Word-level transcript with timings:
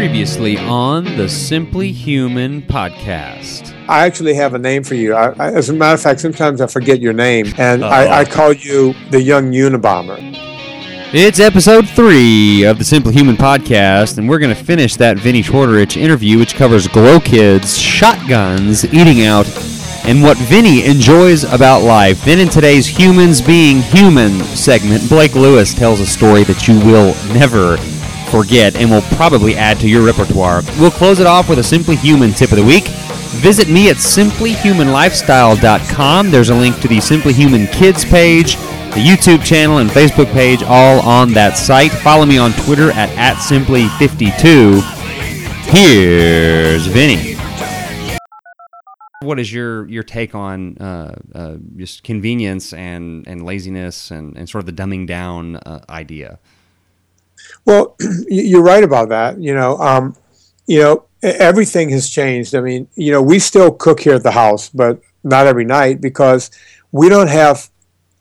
Previously 0.00 0.56
on 0.56 1.04
the 1.18 1.28
Simply 1.28 1.92
Human 1.92 2.62
podcast. 2.62 3.76
I 3.86 4.06
actually 4.06 4.32
have 4.32 4.54
a 4.54 4.58
name 4.58 4.82
for 4.82 4.94
you. 4.94 5.12
I, 5.12 5.34
I, 5.38 5.52
as 5.52 5.68
a 5.68 5.74
matter 5.74 5.92
of 5.92 6.00
fact, 6.00 6.20
sometimes 6.20 6.62
I 6.62 6.68
forget 6.68 7.02
your 7.02 7.12
name, 7.12 7.52
and 7.58 7.84
I, 7.84 8.06
uh-huh. 8.06 8.14
I 8.14 8.24
call 8.24 8.54
you 8.54 8.94
the 9.10 9.20
Young 9.20 9.52
Unabomber. 9.52 10.16
It's 11.12 11.38
episode 11.38 11.86
three 11.86 12.64
of 12.64 12.78
the 12.78 12.84
Simply 12.84 13.12
Human 13.12 13.36
podcast, 13.36 14.16
and 14.16 14.26
we're 14.26 14.38
going 14.38 14.56
to 14.56 14.64
finish 14.64 14.96
that 14.96 15.18
Vinnie 15.18 15.42
Tortorich 15.42 15.98
interview, 15.98 16.38
which 16.38 16.54
covers 16.54 16.88
glow 16.88 17.20
kids, 17.20 17.76
shotguns, 17.76 18.86
eating 18.86 19.26
out, 19.26 19.46
and 20.06 20.22
what 20.22 20.38
Vinnie 20.38 20.82
enjoys 20.86 21.44
about 21.44 21.82
life. 21.82 22.24
Then, 22.24 22.38
in 22.38 22.48
today's 22.48 22.86
Humans 22.86 23.42
Being 23.42 23.82
Human 23.82 24.30
segment, 24.56 25.06
Blake 25.10 25.34
Lewis 25.34 25.74
tells 25.74 26.00
a 26.00 26.06
story 26.06 26.42
that 26.44 26.66
you 26.66 26.78
will 26.78 27.14
never 27.34 27.76
forget 28.30 28.76
and 28.76 28.90
will 28.90 29.02
probably 29.16 29.56
add 29.56 29.80
to 29.80 29.88
your 29.88 30.04
repertoire. 30.04 30.62
We'll 30.78 30.90
close 30.90 31.20
it 31.20 31.26
off 31.26 31.48
with 31.48 31.58
a 31.58 31.64
Simply 31.64 31.96
Human 31.96 32.32
tip 32.32 32.50
of 32.52 32.56
the 32.56 32.64
week. 32.64 32.84
Visit 33.40 33.68
me 33.68 33.90
at 33.90 33.96
simplyhumanlifestyle.com. 33.96 36.30
There's 36.30 36.50
a 36.50 36.54
link 36.54 36.78
to 36.80 36.88
the 36.88 37.00
Simply 37.00 37.32
Human 37.32 37.66
Kids 37.68 38.04
page, 38.04 38.56
the 38.56 39.04
YouTube 39.04 39.44
channel, 39.44 39.78
and 39.78 39.88
Facebook 39.88 40.30
page, 40.32 40.62
all 40.62 41.00
on 41.00 41.32
that 41.34 41.56
site. 41.56 41.92
Follow 41.92 42.26
me 42.26 42.38
on 42.38 42.52
Twitter 42.52 42.90
at, 42.90 43.08
at 43.10 43.36
simply52. 43.36 44.82
Here's 45.70 46.86
Vinnie. 46.86 47.36
What 49.22 49.38
is 49.38 49.52
your, 49.52 49.86
your 49.88 50.02
take 50.02 50.34
on 50.34 50.78
uh, 50.78 51.14
uh, 51.34 51.56
just 51.76 52.02
convenience 52.02 52.72
and, 52.72 53.26
and 53.28 53.44
laziness 53.44 54.10
and, 54.10 54.36
and 54.36 54.48
sort 54.48 54.66
of 54.66 54.66
the 54.66 54.72
dumbing 54.82 55.06
down 55.06 55.56
uh, 55.56 55.84
idea? 55.88 56.40
Well, 57.70 57.94
you're 58.28 58.64
right 58.64 58.82
about 58.82 59.10
that. 59.10 59.40
You 59.40 59.54
know, 59.54 59.78
um, 59.78 60.16
you 60.66 60.80
know, 60.80 61.04
everything 61.22 61.90
has 61.90 62.10
changed. 62.10 62.56
I 62.56 62.60
mean, 62.60 62.88
you 62.96 63.12
know, 63.12 63.22
we 63.22 63.38
still 63.38 63.70
cook 63.70 64.00
here 64.00 64.14
at 64.14 64.24
the 64.24 64.32
house, 64.32 64.68
but 64.68 65.00
not 65.22 65.46
every 65.46 65.64
night 65.64 66.00
because 66.00 66.50
we 66.90 67.08
don't 67.08 67.28
have 67.28 67.70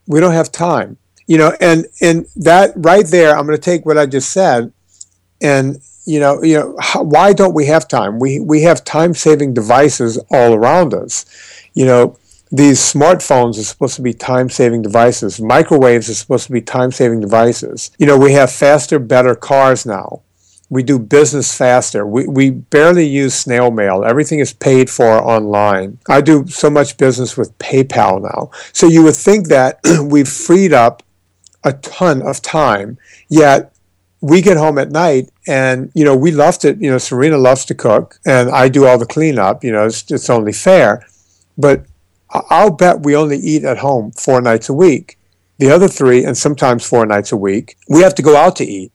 we 0.06 0.20
don't 0.20 0.34
have 0.34 0.52
time. 0.52 0.98
You 1.26 1.40
know, 1.40 1.58
and 1.60 1.88
and 2.00 2.28
that 2.36 2.74
right 2.76 3.08
there, 3.08 3.36
I'm 3.36 3.48
going 3.48 3.58
to 3.58 3.62
take 3.62 3.88
what 3.88 3.98
I 3.98 4.06
just 4.06 4.30
said, 4.30 4.72
and 5.42 5.82
you 6.06 6.20
know, 6.20 6.44
you 6.44 6.56
know, 6.60 6.76
how, 6.80 7.02
why 7.02 7.34
don't 7.34 7.56
we 7.56 7.66
have 7.66 7.88
time? 7.88 8.20
We 8.20 8.40
we 8.40 8.62
have 8.64 8.84
time 8.84 9.16
saving 9.16 9.56
devices 9.56 10.20
all 10.30 10.54
around 10.54 10.94
us. 10.94 11.26
You 11.74 11.86
know, 11.86 12.18
these 12.52 12.80
smartphones 12.80 13.60
are 13.60 13.64
supposed 13.64 13.96
to 13.96 14.02
be 14.02 14.14
time 14.14 14.50
saving 14.50 14.82
devices. 14.82 15.40
Microwaves 15.40 16.10
are 16.10 16.16
supposed 16.16 16.48
to 16.48 16.52
be 16.52 16.62
time 16.62 16.92
saving 16.92 17.20
devices. 17.20 17.92
You 18.00 18.08
know, 18.08 18.18
we 18.18 18.34
have 18.34 18.52
faster, 18.52 18.98
better 18.98 19.36
cars 19.36 19.86
now. 19.86 20.22
We 20.72 20.84
do 20.84 21.00
business 21.00 21.56
faster. 21.56 22.06
We, 22.06 22.28
we 22.28 22.50
barely 22.52 23.06
use 23.06 23.34
snail 23.34 23.72
mail. 23.72 24.04
Everything 24.04 24.40
is 24.40 24.54
paid 24.54 24.90
for 24.90 25.22
online. 25.22 26.00
I 26.08 26.22
do 26.22 26.48
so 26.48 26.70
much 26.70 26.98
business 26.98 27.38
with 27.38 27.58
PayPal 27.58 28.22
now. 28.22 28.52
So 28.74 28.88
you 28.88 29.04
would 29.04 29.16
think 29.16 29.48
that 29.48 29.80
we've 30.04 30.30
freed 30.30 30.74
up 30.74 31.04
a 31.64 31.74
ton 31.74 32.22
of 32.22 32.42
time, 32.42 32.98
yet 33.30 33.74
we 34.22 34.42
get 34.42 34.58
home 34.58 34.78
at 34.78 34.92
night 34.92 35.30
and 35.48 35.92
you 35.96 36.04
know 36.04 36.16
we 36.16 36.30
love 36.30 36.58
to 36.60 36.76
you 36.76 36.92
know 36.92 36.98
serena 36.98 37.38
loves 37.38 37.64
to 37.64 37.74
cook 37.74 38.20
and 38.26 38.50
i 38.50 38.68
do 38.68 38.86
all 38.86 38.98
the 38.98 39.06
cleanup 39.06 39.64
you 39.64 39.72
know 39.72 39.86
it's, 39.86 40.12
it's 40.12 40.30
only 40.30 40.52
fair 40.52 41.06
but 41.58 41.86
I'll 42.32 42.72
bet 42.72 43.02
we 43.02 43.16
only 43.16 43.38
eat 43.38 43.64
at 43.64 43.80
home 43.80 44.12
four 44.12 44.42
nights 44.42 44.70
a 44.70 44.74
week. 44.74 45.18
The 45.58 45.72
other 45.72 45.88
three, 45.88 46.24
and 46.24 46.38
sometimes 46.38 46.86
four 46.86 47.06
nights 47.06 47.32
a 47.32 47.38
week, 47.38 47.78
we 47.90 48.02
have 48.02 48.16
to 48.16 48.22
go 48.22 48.36
out 48.36 48.56
to 48.58 48.66
eat. 48.66 48.92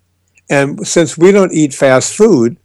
And 0.49 0.87
since 0.87 1.19
we 1.19 1.33
don't 1.33 1.53
eat 1.53 1.75
fast 1.75 2.15
food, 2.15 2.57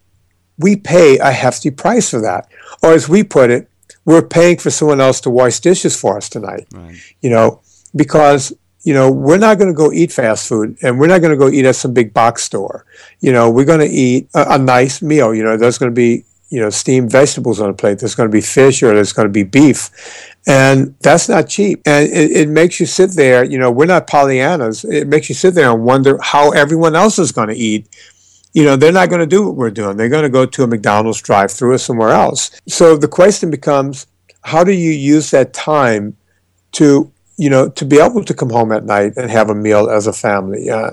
we 0.58 0.75
pay 0.75 1.17
a 1.17 1.31
hefty 1.31 1.72
price 1.72 2.09
for 2.09 2.22
that. 2.22 2.50
Or 2.84 2.94
as 2.94 3.09
we 3.09 3.24
put 3.24 3.50
it, 3.50 3.69
we're 4.06 4.22
paying 4.22 4.57
for 4.57 4.69
someone 4.69 5.02
else 5.02 5.22
to 5.22 5.30
wash 5.30 5.59
dishes 5.59 6.00
for 6.00 6.18
us 6.18 6.30
tonight. 6.30 6.68
Right. 6.74 6.96
You 7.22 7.30
know, 7.30 7.62
because 7.96 8.53
you 8.84 8.94
know 8.94 9.12
we're 9.12 9.38
not 9.38 9.57
going 9.57 9.68
to 9.68 9.78
go 9.78 9.91
eat 9.91 10.12
fast 10.12 10.47
food, 10.47 10.78
and 10.81 11.00
we're 11.00 11.07
not 11.07 11.19
going 11.22 11.31
to 11.31 11.38
go 11.38 11.50
eat 11.50 11.66
at 11.66 11.75
some 11.75 11.94
big 11.94 12.13
box 12.13 12.44
store. 12.44 12.86
You 13.19 13.31
know, 13.31 13.50
we're 13.50 13.66
going 13.66 13.81
to 13.81 13.94
eat 13.94 14.30
a, 14.34 14.53
a 14.53 14.57
nice 14.57 15.01
meal. 15.01 15.34
You 15.34 15.44
know, 15.44 15.57
there's 15.57 15.78
going 15.78 15.91
to 15.91 15.96
be 15.96 16.25
you 16.50 16.60
know 16.60 16.70
steamed 16.70 17.12
vegetables 17.12 17.60
on 17.60 17.70
a 17.70 17.74
plate. 17.74 18.00
There's 18.00 18.16
going 18.16 18.30
to 18.30 18.34
be 18.34 18.42
fish 18.42 18.82
or 18.84 18.94
there's 18.94 19.14
going 19.14 19.28
to 19.28 19.32
be 19.32 19.44
beef, 19.44 19.90
and 20.48 20.96
that's 21.00 21.30
not 21.30 21.48
cheap. 21.48 21.82
And 21.86 22.10
it, 22.10 22.32
it, 22.32 22.50
makes 22.50 22.80
you 22.80 22.86
sit 22.86 23.12
there. 23.12 23.44
You 23.44 23.58
know, 23.58 23.72
we're 23.72 23.86
not 23.86 24.08
Pollyannas. 24.08 24.90
It 24.92 25.08
makes 25.08 25.30
you 25.30 25.36
sit 25.36 25.54
there 25.54 25.72
and 25.72 25.84
wonder 25.84 26.18
how 26.22 26.52
everyone 26.52 26.96
else 26.96 27.20
is 27.20 27.32
going 27.32 27.50
to 27.50 27.56
eat. 27.56 27.88
You 28.54 28.66
know, 28.66 28.76
they're 28.76 28.92
not 28.92 29.10
going 29.10 29.22
to 29.22 29.28
do 29.28 29.46
what 29.46 29.56
we're 29.56 29.70
doing. 29.70 29.96
They're 29.96 30.10
going 30.10 30.24
to 30.24 30.30
go 30.30 30.46
to 30.46 30.64
a 30.64 30.68
McDonald's 30.68 31.22
drive-through 31.22 31.74
or 31.74 31.78
somewhere 31.78 32.10
else. 32.10 32.50
So 32.68 32.98
the 32.98 33.08
question 33.08 33.52
becomes, 33.52 34.08
how 34.42 34.64
do 34.64 34.72
you 34.72 34.90
use 34.90 35.30
that 35.30 35.54
time 35.54 36.18
to 36.74 37.12
you 37.40 37.50
know, 37.50 37.70
to 37.70 37.86
be 37.86 38.00
able 38.02 38.22
to 38.26 38.34
come 38.34 38.50
home 38.50 38.74
at 38.74 38.84
night 38.84 39.14
and 39.16 39.31
have 39.31 39.50
a 39.50 39.56
meal 39.56 39.90
as 39.90 40.08
a 40.08 40.14
family. 40.14 40.70
Uh, 40.70 40.92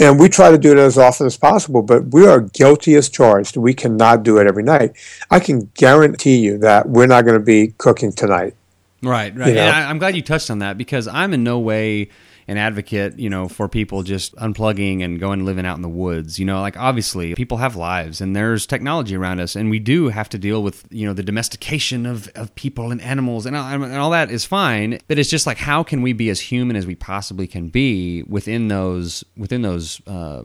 and 0.00 0.18
we 0.18 0.28
try 0.28 0.50
to 0.50 0.58
do 0.58 0.72
it 0.72 0.78
as 0.78 0.96
often 0.96 1.26
as 1.26 1.36
possible, 1.36 1.82
but 1.82 2.06
we 2.08 2.26
are 2.26 2.40
guilty 2.40 2.94
as 2.94 3.08
charged. 3.08 3.56
We 3.56 3.74
cannot 3.74 4.22
do 4.22 4.38
it 4.38 4.46
every 4.46 4.62
night. 4.62 4.96
I 5.30 5.38
can 5.38 5.70
guarantee 5.74 6.36
you 6.36 6.58
that 6.58 6.88
we're 6.88 7.06
not 7.06 7.24
going 7.24 7.38
to 7.38 7.44
be 7.44 7.74
cooking 7.78 8.12
tonight. 8.12 8.54
Right, 9.02 9.36
right. 9.36 9.48
You 9.48 9.54
know? 9.54 9.60
And 9.60 9.76
I, 9.76 9.90
I'm 9.90 9.98
glad 9.98 10.16
you 10.16 10.22
touched 10.22 10.50
on 10.50 10.60
that 10.60 10.78
because 10.78 11.08
I'm 11.08 11.34
in 11.34 11.44
no 11.44 11.58
way 11.58 12.08
an 12.52 12.58
advocate, 12.58 13.18
you 13.18 13.30
know, 13.30 13.48
for 13.48 13.66
people 13.66 14.02
just 14.02 14.36
unplugging 14.36 15.02
and 15.02 15.18
going 15.18 15.44
living 15.44 15.64
out 15.64 15.76
in 15.76 15.82
the 15.82 15.88
woods. 15.88 16.38
You 16.38 16.44
know, 16.44 16.60
like 16.60 16.76
obviously 16.76 17.34
people 17.34 17.56
have 17.56 17.76
lives 17.76 18.20
and 18.20 18.36
there's 18.36 18.66
technology 18.66 19.16
around 19.16 19.40
us, 19.40 19.56
and 19.56 19.70
we 19.70 19.78
do 19.78 20.10
have 20.10 20.28
to 20.28 20.38
deal 20.38 20.62
with 20.62 20.84
you 20.90 21.06
know 21.06 21.14
the 21.14 21.22
domestication 21.22 22.04
of, 22.04 22.28
of 22.34 22.54
people 22.54 22.92
and 22.92 23.00
animals 23.00 23.46
and, 23.46 23.56
and 23.56 23.96
all 23.96 24.10
that 24.10 24.30
is 24.30 24.44
fine. 24.44 24.98
But 25.08 25.18
it's 25.18 25.30
just 25.30 25.46
like 25.46 25.56
how 25.56 25.82
can 25.82 26.02
we 26.02 26.12
be 26.12 26.28
as 26.28 26.40
human 26.40 26.76
as 26.76 26.86
we 26.86 26.94
possibly 26.94 27.46
can 27.46 27.68
be 27.68 28.22
within 28.24 28.68
those 28.68 29.24
within 29.36 29.62
those 29.62 30.00
uh, 30.06 30.44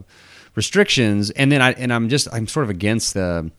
restrictions? 0.54 1.30
And 1.30 1.52
then 1.52 1.60
I 1.60 1.72
and 1.72 1.92
I'm 1.92 2.08
just 2.08 2.26
I'm 2.32 2.48
sort 2.48 2.64
of 2.64 2.70
against 2.70 3.12
the 3.12 3.50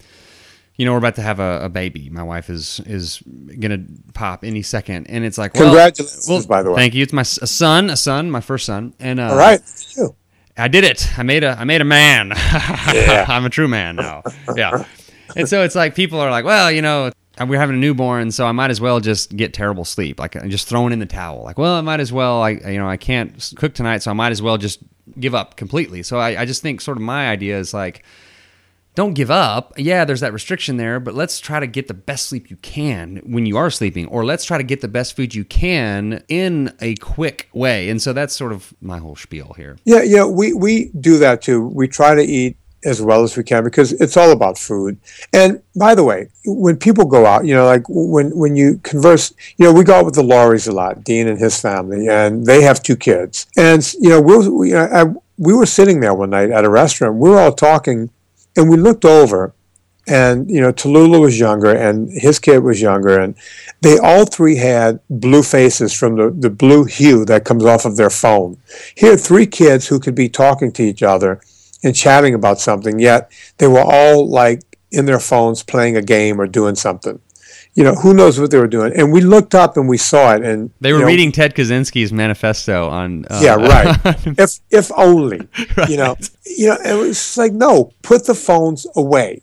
you 0.80 0.86
know, 0.86 0.94
we're 0.94 1.00
about 1.00 1.16
to 1.16 1.22
have 1.22 1.42
a, 1.42 1.66
a, 1.66 1.70
baby. 1.70 2.10
My 2.10 2.24
wife 2.24 2.50
is 2.50 2.80
is 2.86 3.22
gonna 3.60 3.84
pop 4.14 4.46
any 4.46 4.62
second, 4.62 5.08
and 5.10 5.26
it's 5.26 5.38
like, 5.38 5.54
well, 5.54 5.66
congratulations, 5.66 6.26
well, 6.30 6.42
by 6.46 6.64
the 6.64 6.70
way. 6.70 6.78
Thank 6.78 6.94
you. 6.94 7.04
It's 7.04 7.12
my 7.12 7.24
a 7.24 7.26
son, 7.26 7.90
a 7.90 7.98
son, 7.98 8.32
my 8.32 8.40
first 8.40 8.66
son, 8.66 8.94
and 8.98 9.20
uh, 9.20 9.32
all 9.32 9.36
right, 9.36 9.60
I 10.58 10.70
did 10.70 10.86
it. 10.86 11.20
I 11.20 11.24
made 11.24 11.44
a 11.44 11.50
I 11.60 11.66
made 11.66 11.82
a 11.82 11.86
man. 11.86 12.30
Yeah. 12.30 13.26
I'm 13.28 13.44
a 13.44 13.50
true 13.50 13.68
man 13.68 13.98
now. 13.98 14.24
Yeah, 14.56 14.86
and 15.36 15.50
so 15.50 15.64
it's 15.64 15.76
like 15.76 15.96
people 15.96 16.18
are 16.22 16.32
like, 16.32 16.46
well, 16.46 16.72
you 16.72 16.82
know, 16.82 17.12
we're 17.46 17.60
having 17.60 17.76
a 17.76 17.80
newborn, 17.80 18.32
so 18.32 18.46
I 18.48 18.54
might 18.54 18.72
as 18.72 18.80
well 18.80 19.02
just 19.02 19.36
get 19.36 19.54
terrible 19.54 19.84
sleep. 19.84 20.18
Like 20.18 20.38
I'm 20.38 20.50
just 20.50 20.70
throwing 20.70 20.94
in 20.94 21.00
the 21.00 21.06
towel. 21.06 21.44
Like, 21.44 21.58
well, 21.58 21.74
I 21.74 21.82
might 21.82 22.00
as 22.00 22.14
well. 22.14 22.42
I 22.42 22.52
you 22.52 22.78
know 22.78 22.88
I 22.88 22.96
can't 22.96 23.54
cook 23.58 23.74
tonight, 23.74 24.02
so 24.02 24.12
I 24.12 24.14
might 24.14 24.32
as 24.32 24.42
well 24.42 24.58
just 24.58 24.80
give 25.20 25.36
up 25.36 25.58
completely. 25.58 26.04
So 26.04 26.20
I, 26.20 26.44
I 26.44 26.46
just 26.46 26.62
think 26.62 26.80
sort 26.80 26.96
of 26.96 27.04
my 27.04 27.28
idea 27.28 27.60
is 27.60 27.74
like 27.74 28.06
don't 28.96 29.14
give 29.14 29.32
up. 29.32 29.74
Yeah, 29.78 30.04
there's 30.06 30.20
that 30.20 30.34
restriction 30.34 30.78
there, 30.78 31.00
but 31.00 31.14
let's 31.14 31.40
try 31.40 31.60
to 31.60 31.68
get 31.68 31.88
the 31.88 31.94
best 31.94 32.28
sleep 32.28 32.50
you 32.50 32.58
can 32.58 33.18
when 33.26 33.46
you 33.46 33.58
are 33.58 33.70
sleeping, 33.70 34.08
or 34.08 34.26
let's 34.26 34.46
try 34.46 34.58
to 34.58 34.64
get 34.64 34.82
the 34.82 34.88
best 34.88 35.16
food 35.16 35.34
you 35.34 35.46
can 35.46 36.24
in 36.28 36.74
a 36.82 36.96
quick 36.96 37.50
way. 37.54 37.90
And 37.90 38.02
so 38.02 38.14
that's 38.14 38.36
sort 38.36 38.52
of 38.52 38.74
my 38.82 38.98
whole 38.98 39.16
spiel 39.16 39.54
here. 39.56 39.78
Yeah, 39.86 40.02
yeah, 40.04 40.26
we, 40.26 40.54
we 40.54 40.92
do 41.00 41.18
that 41.20 41.42
too. 41.42 41.68
We 41.68 41.88
try 41.88 42.16
to 42.16 42.24
eat 42.24 42.58
as 42.86 43.02
well 43.02 43.24
as 43.24 43.36
we 43.36 43.44
can 43.44 43.64
because 43.64 43.92
it's 43.94 44.16
all 44.18 44.32
about 44.32 44.58
food. 44.58 44.98
And 45.34 45.62
by 45.76 45.96
the 45.96 46.04
way, 46.04 46.30
when 46.46 46.78
people 46.78 47.06
go 47.06 47.26
out, 47.26 47.46
you 47.46 47.54
know, 47.54 47.66
like 47.66 47.84
when 47.90 48.36
when 48.38 48.56
you 48.56 48.80
converse, 48.84 49.34
you 49.58 49.66
know, 49.66 49.74
we 49.74 49.84
go 49.84 49.96
out 49.96 50.06
with 50.06 50.16
the 50.16 50.24
Loreys 50.24 50.68
a 50.68 50.72
lot, 50.72 51.04
Dean 51.04 51.28
and 51.28 51.40
his 51.40 51.60
family, 51.60 52.08
and 52.08 52.46
they 52.46 52.62
have 52.62 52.82
two 52.82 52.96
kids. 52.96 53.48
And 53.58 53.94
you 54.00 54.10
know, 54.10 54.22
we 54.22 54.50
we, 54.50 54.76
I, 54.76 55.06
we 55.38 55.54
were 55.54 55.66
sitting 55.66 56.00
there 56.00 56.14
one 56.14 56.30
night 56.30 56.52
at 56.52 56.66
a 56.66 56.70
restaurant. 56.70 57.16
We 57.16 57.30
were 57.30 57.40
all 57.40 57.54
talking 57.54 58.10
and 58.60 58.70
we 58.70 58.78
looked 58.78 59.06
over 59.06 59.56
and 60.08 60.50
you 60.52 60.60
know 60.60 60.74
Tallulah 60.74 61.22
was 61.22 61.40
younger 61.40 61.74
and 61.74 62.10
his 62.12 62.40
kid 62.40 62.60
was 62.60 62.82
younger 62.82 63.20
and 63.20 63.36
they 63.82 63.98
all 63.98 64.26
three 64.26 64.58
had 64.58 65.00
blue 65.10 65.44
faces 65.44 65.94
from 65.94 66.16
the, 66.16 66.30
the 66.30 66.50
blue 66.50 66.84
hue 66.84 67.24
that 67.26 67.46
comes 67.46 67.64
off 67.64 67.86
of 67.86 67.96
their 67.96 68.10
phone. 68.10 68.58
Here 68.96 69.16
three 69.16 69.46
kids 69.46 69.88
who 69.88 70.00
could 70.00 70.16
be 70.16 70.28
talking 70.28 70.72
to 70.74 70.84
each 70.84 71.04
other 71.04 71.42
and 71.84 71.96
chatting 71.96 72.34
about 72.34 72.60
something 72.60 73.00
yet 73.00 73.32
they 73.58 73.68
were 73.68 73.86
all 73.86 74.28
like 74.28 74.62
in 74.92 75.06
their 75.06 75.20
phones 75.20 75.64
playing 75.64 75.96
a 75.96 76.02
game 76.02 76.42
or 76.42 76.48
doing 76.48 76.76
something 76.76 77.22
you 77.80 77.86
know, 77.86 77.96
who 77.96 78.14
knows 78.14 78.38
what 78.38 78.52
they 78.52 78.58
were 78.58 78.68
doing. 78.68 78.92
And 78.94 79.14
we 79.14 79.22
looked 79.22 79.56
up 79.56 79.78
and 79.78 79.88
we 79.88 79.96
saw 79.96 80.36
it, 80.36 80.44
and 80.44 80.70
they 80.82 80.92
were 80.92 81.00
you 81.00 81.04
know, 81.06 81.08
reading 81.08 81.32
Ted 81.32 81.56
Kaczynski's 81.56 82.12
manifesto 82.12 82.90
on. 82.90 83.26
Uh, 83.30 83.40
yeah, 83.42 83.56
right. 83.56 83.98
if 84.38 84.60
if 84.70 84.92
only, 84.98 85.48
right. 85.78 85.88
you 85.90 85.96
know, 85.96 86.18
you 86.46 86.68
know, 86.68 86.78
it 86.84 86.96
was 86.96 87.38
like 87.38 87.54
no, 87.54 87.94
put 88.02 88.26
the 88.26 88.36
phones 88.36 88.86
away, 88.98 89.42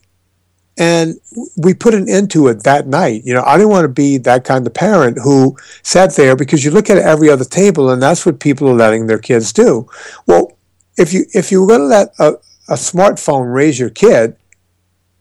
and 0.77 1.15
we 1.57 1.73
put 1.73 1.95
an 1.95 2.11
end 2.11 2.31
to 2.33 2.49
it 2.49 2.63
that 2.65 2.87
night. 2.87 3.23
You 3.25 3.33
know, 3.33 3.43
I 3.43 3.57
didn't 3.57 3.71
want 3.71 3.85
to 3.85 3.89
be 3.89 4.19
that 4.19 4.45
kind 4.45 4.67
of 4.67 4.75
parent 4.75 5.17
who 5.25 5.57
sat 5.83 6.15
there 6.15 6.37
because 6.37 6.63
you 6.63 6.71
look 6.71 6.91
at 6.91 6.99
every 6.99 7.31
other 7.31 7.47
table, 7.47 7.89
and 7.89 8.03
that's 8.03 8.27
what 8.27 8.39
people 8.39 8.69
are 8.69 8.75
letting 8.75 9.07
their 9.07 9.19
kids 9.19 9.51
do. 9.51 9.89
Well, 10.27 10.59
if 10.99 11.15
you 11.15 11.25
if 11.33 11.51
you 11.51 11.63
were 11.63 11.69
going 11.69 11.81
to 11.81 11.87
let 11.87 12.09
a, 12.19 12.35
a 12.69 12.75
smartphone 12.75 13.51
raise 13.51 13.79
your 13.79 13.89
kid 13.89 14.37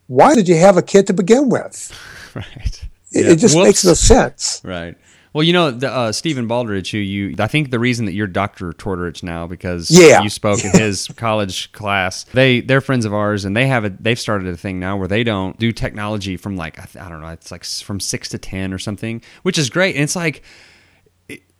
why 0.08 0.34
did 0.34 0.48
you 0.48 0.56
have 0.56 0.76
a 0.76 0.82
kid 0.82 1.06
to 1.08 1.12
begin 1.12 1.48
with? 1.48 1.92
Right. 2.34 2.75
It, 3.16 3.24
yeah. 3.24 3.32
it 3.32 3.36
just 3.36 3.54
Whoops. 3.54 3.66
makes 3.66 3.84
no 3.84 3.94
sense. 3.94 4.60
Right. 4.64 4.96
Well, 5.32 5.42
you 5.42 5.52
know, 5.52 5.70
the, 5.70 5.92
uh, 5.92 6.12
Stephen 6.12 6.48
Baldrige, 6.48 6.92
who 6.92 6.96
you, 6.96 7.34
I 7.38 7.46
think 7.46 7.70
the 7.70 7.78
reason 7.78 8.06
that 8.06 8.12
you're 8.12 8.26
Dr. 8.26 8.72
Tortorich 8.72 9.22
now 9.22 9.46
because 9.46 9.90
yeah. 9.90 10.22
you 10.22 10.30
spoke 10.30 10.64
in 10.64 10.70
his 10.80 11.08
college 11.16 11.70
class. 11.72 12.24
They 12.24 12.62
they're 12.62 12.80
friends 12.80 13.04
of 13.04 13.12
ours, 13.12 13.44
and 13.44 13.54
they 13.54 13.66
have 13.66 13.84
a 13.84 13.90
they've 13.90 14.18
started 14.18 14.48
a 14.48 14.56
thing 14.56 14.80
now 14.80 14.96
where 14.96 15.08
they 15.08 15.24
don't 15.24 15.58
do 15.58 15.72
technology 15.72 16.38
from 16.38 16.56
like 16.56 16.78
I 16.96 17.08
don't 17.10 17.20
know, 17.20 17.28
it's 17.28 17.50
like 17.50 17.64
from 17.64 18.00
six 18.00 18.30
to 18.30 18.38
ten 18.38 18.72
or 18.72 18.78
something, 18.78 19.20
which 19.42 19.58
is 19.58 19.68
great. 19.68 19.94
And 19.94 20.04
it's 20.04 20.16
like 20.16 20.42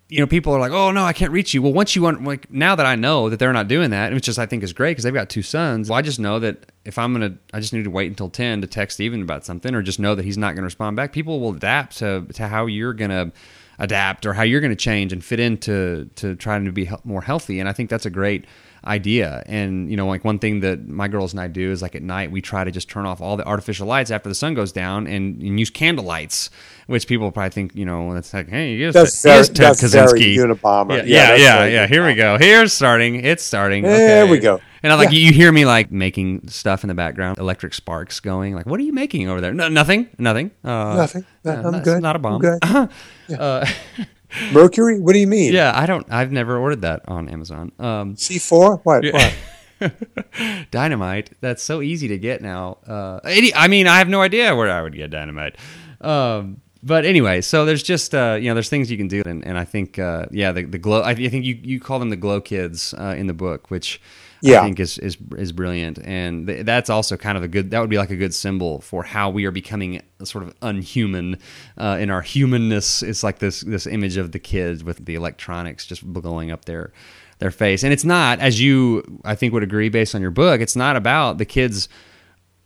you 0.09 0.21
know, 0.21 0.27
people 0.27 0.53
are 0.53 0.61
like, 0.61 0.73
"Oh 0.73 0.93
no, 0.93 1.05
I 1.05 1.13
can't 1.13 1.33
reach 1.33 1.53
you." 1.53 1.63
Well, 1.63 1.73
once 1.73 1.97
you 1.97 2.03
want, 2.03 2.23
like 2.23 2.51
now 2.51 2.77
that 2.77 2.87
I 2.87 2.95
know 2.95 3.29
that 3.29 3.39
they're 3.39 3.53
not 3.53 3.67
doing 3.67 3.91
that, 3.91 4.13
which 4.13 4.29
is 4.29 4.39
I 4.39 4.47
think 4.47 4.63
is 4.63 4.73
great 4.73 4.93
because 4.93 5.05
they've 5.05 5.13
got 5.13 5.29
two 5.29 5.43
sons. 5.43 5.89
Well, 5.89 5.99
I 5.99 6.03
just 6.03 6.21
know 6.21 6.39
that 6.39 6.71
if 6.85 6.99
I'm 6.99 7.13
gonna, 7.13 7.37
I 7.53 7.61
just 7.61 7.73
need 7.73 7.85
to 7.85 7.91
wait 7.91 8.07
until 8.09 8.31
ten 8.31 8.61
to 8.61 8.67
text 8.67 8.97
Steven 8.97 9.21
about 9.21 9.45
something, 9.45 9.75
or 9.75 9.83
just 9.83 9.99
know 9.99 10.15
that 10.15 10.25
he's 10.25 10.39
not 10.39 10.55
to 10.55 10.63
respond 10.63 10.97
back. 10.97 11.13
People 11.13 11.41
will 11.41 11.57
adapt 11.57 11.99
to 11.99 12.27
to 12.35 12.47
how 12.47 12.67
you're 12.67 12.95
gonna 12.95 13.33
adapt 13.79 14.25
or 14.27 14.33
how 14.33 14.43
you're 14.43 14.61
to 14.61 14.77
change 14.77 15.13
and 15.13 15.25
fit 15.25 15.41
into 15.41 16.09
to 16.17 16.35
trying 16.37 16.65
to 16.65 16.73
be 16.73 16.89
more 17.05 17.23
healthy. 17.23 17.61
And 17.61 17.69
I 17.69 17.73
think 17.73 17.91
that's 17.91 18.07
a 18.07 18.11
great 18.11 18.47
idea. 18.87 19.43
And 19.47 19.91
you 19.91 19.97
know, 19.97 20.07
like 20.07 20.25
one 20.25 20.39
thing 20.39 20.61
that 20.61 20.87
my 20.89 21.09
girls 21.09 21.33
and 21.33 21.41
I 21.41 21.49
do 21.49 21.71
is 21.71 21.83
like 21.83 21.95
at 21.95 22.03
night 22.03 22.31
we 22.31 22.41
try 22.41 22.65
to 22.65 22.71
just 22.71 22.89
turn 22.89 23.07
off 23.07 23.21
all 23.21 23.37
the 23.37 23.47
artificial 23.47 23.87
lights 23.87 24.11
after 24.11 24.29
the 24.29 24.35
sun 24.35 24.55
goes 24.55 24.73
down 24.73 25.07
and, 25.07 25.41
and 25.43 25.59
use 25.59 25.71
candle 25.71 26.05
lights, 26.05 26.51
which 26.87 27.07
people 27.07 27.31
probably 27.33 27.51
think 27.51 27.75
you 27.75 27.85
know 27.85 28.13
it's 28.13 28.33
like 28.33 28.49
hey, 28.49 28.77
here's, 28.77 28.95
that's 28.95 29.21
Ted, 29.21 29.35
here's 29.35 29.49
Ted 29.51 29.77
Kaczynski. 29.77 30.37
Unabomber. 30.37 30.99
Yeah, 30.99 31.03
yeah, 31.05 31.35
yeah. 31.35 31.37
yeah, 31.37 31.67
yeah. 31.67 31.87
Here 31.87 32.07
we 32.07 32.15
go. 32.15 32.39
Here's 32.39 32.73
starting. 32.73 33.25
It's 33.25 33.43
starting. 33.43 33.83
There 33.83 34.25
okay. 34.25 34.31
we 34.31 34.39
go. 34.39 34.61
And 34.83 34.93
I'm 34.93 34.99
like, 34.99 35.11
yeah. 35.11 35.19
you 35.19 35.33
hear 35.33 35.51
me 35.51 35.65
like 35.65 35.91
making 35.91 36.49
stuff 36.49 36.85
in 36.85 36.89
the 36.89 36.95
background, 36.95 37.39
electric 37.39 37.75
sparks 37.75 38.21
going. 38.21 38.55
Like, 38.55 38.67
what 38.67 38.79
are 38.79 38.85
you 38.85 38.93
making 38.93 39.29
over 39.29 39.41
there? 39.41 39.53
No, 39.53 39.69
nothing, 39.69 40.09
nothing, 40.19 40.53
uh, 40.63 40.97
nothing. 40.97 41.25
I'm 41.45 41.73
not, 41.73 41.85
good. 41.85 42.03
Not 42.03 42.17
a 42.17 42.19
bomb. 42.19 42.45
I'm. 42.45 42.59
Uh-huh. 42.63 42.89
Yeah. 43.29 43.37
Uh, 43.37 43.67
Mercury? 44.53 45.01
What 45.01 45.13
do 45.13 45.19
you 45.19 45.27
mean? 45.27 45.53
Yeah, 45.53 45.73
I 45.75 45.87
don't. 45.87 46.07
I've 46.11 46.33
never 46.33 46.57
ordered 46.59 46.83
that 46.83 47.09
on 47.09 47.29
Amazon. 47.29 47.73
Um, 47.79 48.17
C4? 48.17 48.81
What? 48.83 49.05
Yeah. 49.05 49.13
What? 49.13 49.35
dynamite. 50.71 51.31
That's 51.41 51.63
so 51.63 51.83
easy 51.83 52.09
to 52.09 52.19
get 52.19 52.41
now. 52.41 52.79
Uh, 52.87 53.21
I 53.25 53.69
mean, 53.69 53.87
I 53.87 53.99
have 53.99 54.09
no 54.09 54.23
idea 54.23 54.55
where 54.55 54.71
I 54.71 54.83
would 54.83 54.95
get 54.95 55.11
dynamite. 55.11 55.57
Um, 56.01 56.61
but 56.87 57.05
anyway, 57.05 57.41
so 57.41 57.65
there's 57.65 57.83
just 57.83 58.15
uh, 58.15 58.39
you 58.41 58.49
know 58.49 58.55
there's 58.55 58.69
things 58.69 58.91
you 58.91 58.97
can 58.97 59.09
do, 59.09 59.23
and, 59.27 59.45
and 59.45 59.59
I 59.59 59.65
think 59.65 59.99
uh, 59.99 60.27
yeah 60.31 60.53
the 60.53 60.65
the 60.65 60.79
glow. 60.79 61.03
I 61.03 61.15
think 61.15 61.45
you 61.45 61.59
you 61.63 61.81
call 61.81 61.99
them 61.99 62.11
the 62.11 62.17
glow 62.17 62.41
kids 62.41 62.95
uh, 62.95 63.15
in 63.19 63.27
the 63.27 63.35
book, 63.35 63.71
which 63.71 64.01
yeah. 64.41 64.61
I 64.61 64.65
think 64.65 64.79
is, 64.79 64.99
is 64.99 65.17
is 65.37 65.51
brilliant, 65.51 65.99
and 66.05 66.47
th- 66.47 66.65
that's 66.65 66.89
also 66.89 67.17
kind 67.17 67.37
of 67.37 67.43
a 67.43 67.49
good. 67.49 67.73
That 67.73 67.81
would 67.81 67.91
be 67.91 67.99
like 67.99 68.11
a 68.11 68.17
good 68.17 68.35
symbol 68.35 68.81
for 68.81 69.03
how 69.03 69.31
we 69.31 69.47
are 69.47 69.51
becoming 69.51 70.01
sort 70.23 70.45
of 70.45 70.55
unhuman 70.63 71.39
uh, 71.77 71.99
in 72.01 72.09
our 72.11 72.23
humanness. 72.23 73.03
It's 73.03 73.25
like 73.25 73.41
this 73.41 73.63
this 73.63 73.87
image 73.87 74.17
of 74.17 74.31
the 74.31 74.39
kids 74.39 74.85
with 74.85 75.05
the 75.05 75.17
electronics 75.17 75.87
just 75.87 76.05
blowing 76.05 76.53
up 76.53 76.67
their 76.67 76.93
their 77.41 77.51
face, 77.51 77.83
and 77.83 77.93
it's 77.93 78.05
not 78.05 78.39
as 78.39 78.61
you 78.61 79.21
I 79.25 79.35
think 79.35 79.53
would 79.53 79.65
agree 79.65 79.89
based 79.89 80.15
on 80.15 80.23
your 80.23 80.31
book. 80.31 80.61
It's 80.61 80.77
not 80.77 80.95
about 80.95 81.39
the 81.39 81.45
kids 81.45 81.89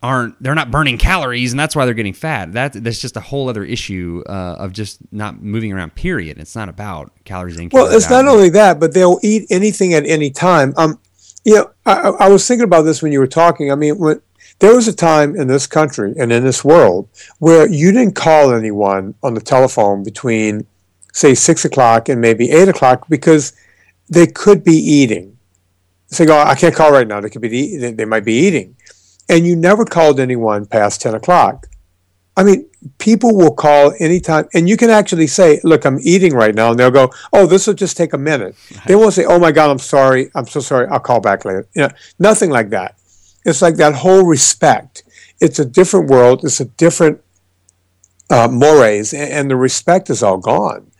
aren't 0.02 0.43
they're 0.43 0.55
not 0.55 0.70
burning 0.70 0.97
calories 0.97 1.52
and 1.52 1.61
that's 1.61 1.76
why 1.76 1.85
they're 1.85 1.93
getting 1.93 2.14
fat 2.14 2.52
that 2.52 2.73
that's 2.73 3.00
just 3.00 3.19
a 3.19 3.20
whole 3.20 3.50
other 3.50 3.64
issue 3.64 4.23
uh, 4.29 4.56
of 4.58 4.73
just 4.73 4.99
not 5.12 5.43
moving 5.43 5.73
around 5.73 5.94
period 5.94 6.38
it's 6.38 6.56
not 6.56 6.70
about 6.70 7.12
calories 7.25 7.58
in 7.58 7.69
well 7.70 7.87
it's 7.94 8.08
not 8.08 8.26
only 8.26 8.49
that 8.49 8.81
but 8.81 8.94
they'll 8.94 9.19
eat 9.23 9.47
anything 9.50 9.93
at 9.93 10.06
any 10.06 10.31
time 10.31 10.73
um 10.79 10.99
you 11.44 11.55
know, 11.55 11.70
I, 11.87 11.94
I, 11.94 12.29
was 12.29 12.47
thinking 12.47 12.64
about 12.64 12.82
this 12.82 13.02
when 13.02 13.12
you 13.12 13.19
were 13.19 13.26
talking. 13.26 13.73
I 13.73 13.75
mean, 13.75 13.99
when, 13.99 14.20
there 14.58 14.75
was 14.75 14.88
a 14.88 14.93
time 14.93 15.37
in 15.37 15.49
this 15.49 15.67
country 15.67 16.14
and 16.19 16.31
in 16.32 16.44
this 16.44 16.64
world 16.64 17.08
where 17.38 17.69
you 17.69 17.93
didn't 17.93 18.14
call 18.14 18.53
anyone 18.53 19.14
on 19.23 19.35
the 19.35 19.41
telephone 19.41 20.03
between, 20.03 20.67
say, 21.12 21.35
six 21.35 21.64
o'clock 21.64 22.08
and 22.08 22.20
maybe 22.20 22.50
eight 22.50 22.69
o'clock 22.69 23.06
because 23.08 23.55
they 24.08 24.26
could 24.26 24.62
be 24.62 24.76
eating. 24.76 25.38
So 26.08 26.26
go, 26.26 26.38
I 26.38 26.56
can't 26.56 26.75
call 26.75 26.93
right 26.93 27.06
now. 27.06 27.20
They 27.20 27.31
could 27.31 27.41
be 27.41 27.76
they, 27.76 27.93
they 27.93 28.05
might 28.05 28.25
be 28.25 28.35
eating, 28.35 28.76
and 29.31 29.47
you 29.47 29.56
never 29.56 29.85
called 29.85 30.21
anyone 30.21 30.67
past 30.67 31.00
ten 31.00 31.15
o'clock. 31.15 31.69
I 32.37 32.43
mean, 32.43 32.69
people 32.99 33.37
will 33.37 33.55
call 33.55 33.93
anytime, 33.99 34.47
and 34.55 34.69
you 34.69 34.77
can 34.77 34.91
actually 34.91 35.27
say, 35.27 35.61
"Look, 35.65 35.85
I'm 35.85 35.99
eating 36.03 36.35
right 36.35 36.55
now," 36.55 36.71
and 36.71 36.79
they'll 36.79 36.91
go, 36.91 37.11
"Oh, 37.32 37.47
this 37.47 37.67
will 37.67 37.75
just 37.75 37.97
take 37.97 38.12
a 38.12 38.19
minute." 38.19 38.55
Right. 38.75 38.87
They 38.88 38.97
won't 38.97 39.15
say, 39.15 39.25
"Oh 39.25 39.38
my 39.38 39.53
God, 39.53 39.71
I'm 39.71 39.79
sorry, 39.79 40.31
I'm 40.35 40.47
so 40.47 40.61
sorry, 40.61 40.87
I'll 40.88 41.00
call 41.00 41.21
back 41.21 41.44
later." 41.44 41.67
You 41.75 41.82
know, 41.82 41.91
nothing 42.19 42.50
like 42.50 42.71
that. 42.71 42.97
It's 43.44 43.62
like 43.62 43.77
that 43.77 43.94
whole 43.94 44.25
respect. 44.27 45.05
It's 45.41 45.59
a 45.59 45.65
different 45.65 46.11
world. 46.11 46.44
It's 46.44 46.61
a 46.61 46.67
different 46.67 47.21
uh, 48.29 48.49
mores, 48.50 49.12
and, 49.12 49.31
and 49.31 49.50
the 49.50 49.56
respect 49.56 50.11
is 50.11 50.23
all 50.23 50.38
gone. 50.38 50.91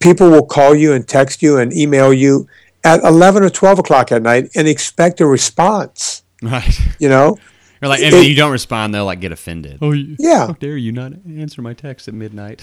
People 0.00 0.30
will 0.30 0.46
call 0.46 0.74
you 0.74 0.92
and 0.92 1.06
text 1.06 1.42
you 1.42 1.58
and 1.58 1.72
email 1.72 2.12
you 2.12 2.46
at 2.84 3.02
11 3.02 3.42
or 3.42 3.50
12 3.50 3.80
o'clock 3.80 4.12
at 4.12 4.22
night 4.22 4.50
and 4.54 4.68
expect 4.68 5.20
a 5.20 5.26
response. 5.26 6.22
Right. 6.42 6.78
You 6.98 7.08
know, 7.08 7.38
or 7.82 7.88
like, 7.88 8.00
if 8.00 8.14
it, 8.14 8.26
you 8.26 8.34
don't 8.34 8.52
respond, 8.52 8.94
they'll 8.94 9.04
like 9.04 9.20
get 9.20 9.32
offended. 9.32 9.78
Oh, 9.80 9.92
yeah. 9.92 10.46
How 10.46 10.52
dare 10.52 10.76
you 10.76 10.92
not 10.92 11.12
answer 11.28 11.62
my 11.62 11.74
text 11.74 12.08
at 12.08 12.14
midnight? 12.14 12.62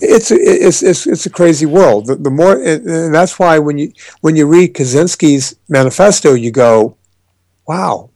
It's 0.00 0.30
it's 0.30 0.82
it's 0.82 1.06
it's 1.06 1.26
a 1.26 1.30
crazy 1.30 1.66
world. 1.66 2.06
The, 2.06 2.16
the 2.16 2.30
more, 2.30 2.54
and 2.60 3.14
that's 3.14 3.38
why 3.38 3.58
when 3.58 3.78
you 3.78 3.92
when 4.22 4.34
you 4.34 4.46
read 4.46 4.74
Kaczynski's 4.74 5.56
manifesto, 5.68 6.32
you 6.32 6.50
go, 6.50 6.96
"Wow," 7.68 8.10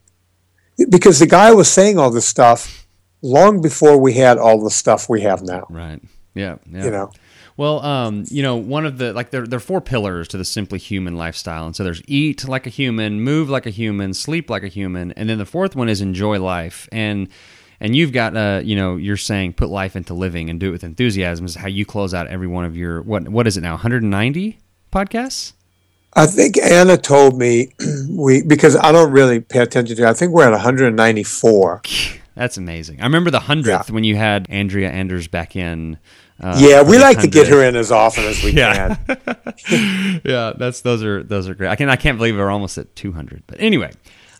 because 0.89 1.19
the 1.19 1.27
guy 1.27 1.53
was 1.53 1.71
saying 1.71 1.99
all 1.99 2.11
this 2.11 2.27
stuff 2.27 2.87
long 3.23 3.61
before 3.61 3.99
we 3.99 4.15
had 4.15 4.39
all 4.39 4.63
the 4.63 4.71
stuff 4.71 5.09
we 5.09 5.21
have 5.23 5.43
now. 5.43 5.67
Right. 5.69 6.01
Yeah. 6.35 6.57
yeah. 6.71 6.85
You 6.85 6.91
know. 6.91 7.13
Well, 7.59 7.85
um, 7.85 8.23
you 8.29 8.41
know, 8.45 8.55
one 8.55 8.87
of 8.87 8.99
the 8.99 9.13
like 9.13 9.31
there, 9.31 9.45
there 9.45 9.57
are 9.57 9.61
four 9.61 9.81
pillars 9.81 10.29
to 10.29 10.39
the 10.39 10.45
simply 10.45 10.79
human 10.79 11.17
lifestyle, 11.17 11.67
and 11.67 11.75
so 11.75 11.83
there's 11.83 12.01
eat 12.07 12.47
like 12.47 12.69
a 12.69 12.71
human, 12.71 13.21
move 13.21 13.51
like 13.51 13.67
a 13.67 13.71
human, 13.71 14.15
sleep 14.15 14.49
like 14.49 14.63
a 14.63 14.69
human, 14.69 15.11
and 15.13 15.29
then 15.29 15.39
the 15.39 15.45
fourth 15.45 15.75
one 15.75 15.89
is 15.89 16.01
enjoy 16.01 16.39
life. 16.39 16.89
And 16.93 17.29
and 17.81 17.97
you've 17.97 18.13
got 18.13 18.37
uh, 18.37 18.61
you 18.63 18.77
know, 18.77 18.95
you're 18.95 19.17
saying 19.17 19.55
put 19.55 19.71
life 19.71 19.97
into 19.97 20.15
living 20.15 20.49
and 20.49 20.61
do 20.61 20.69
it 20.69 20.71
with 20.71 20.85
enthusiasm 20.85 21.47
is 21.47 21.57
how 21.57 21.67
you 21.67 21.85
close 21.85 22.15
out 22.15 22.29
every 22.29 22.47
one 22.47 22.65
of 22.65 22.77
your 22.77 23.03
what 23.03 23.29
what 23.29 23.49
is 23.49 23.57
it 23.57 23.63
now 23.63 23.73
190 23.73 24.59
podcasts. 24.93 25.55
I 26.15 26.27
think 26.27 26.59
Anna 26.59 26.97
told 26.97 27.37
me 27.37 27.73
we 28.09 28.45
because 28.45 28.77
I 28.77 28.93
don't 28.93 29.11
really 29.11 29.41
pay 29.41 29.59
attention 29.59 29.97
to. 29.97 30.05
It, 30.05 30.09
I 30.09 30.15
think 30.15 30.31
we're 30.31 30.47
at 30.47 30.53
194. 30.53 31.83
That's 32.37 32.57
amazing. 32.57 33.01
I 33.01 33.05
remember 33.05 33.33
the 33.33 33.41
hundredth 33.41 33.89
yeah. 33.89 33.95
when 33.95 34.05
you 34.05 34.15
had 34.15 34.47
Andrea 34.49 34.91
Anders 34.91 35.27
back 35.27 35.57
in. 35.57 35.99
Uh, 36.41 36.57
yeah, 36.61 36.83
we 36.83 36.99
like 36.99 37.19
to 37.21 37.27
get 37.27 37.49
her 37.49 37.65
in 37.65 37.75
as 37.75 37.91
often 37.91 38.25
as 38.25 38.43
we 38.45 38.51
yeah. 38.53 38.95
can. 38.95 40.21
yeah, 40.25 40.53
that's 40.57 40.83
those 40.83 41.03
are 41.03 41.23
those 41.23 41.49
are 41.49 41.55
great. 41.55 41.69
I 41.69 41.77
can 41.77 41.91
I 41.91 41.97
can't 41.97 42.17
believe 42.17 42.37
we're 42.37 42.51
almost 42.51 42.79
at 42.79 42.95
200. 42.95 43.43
But 43.47 43.61
anyway, 43.61 43.91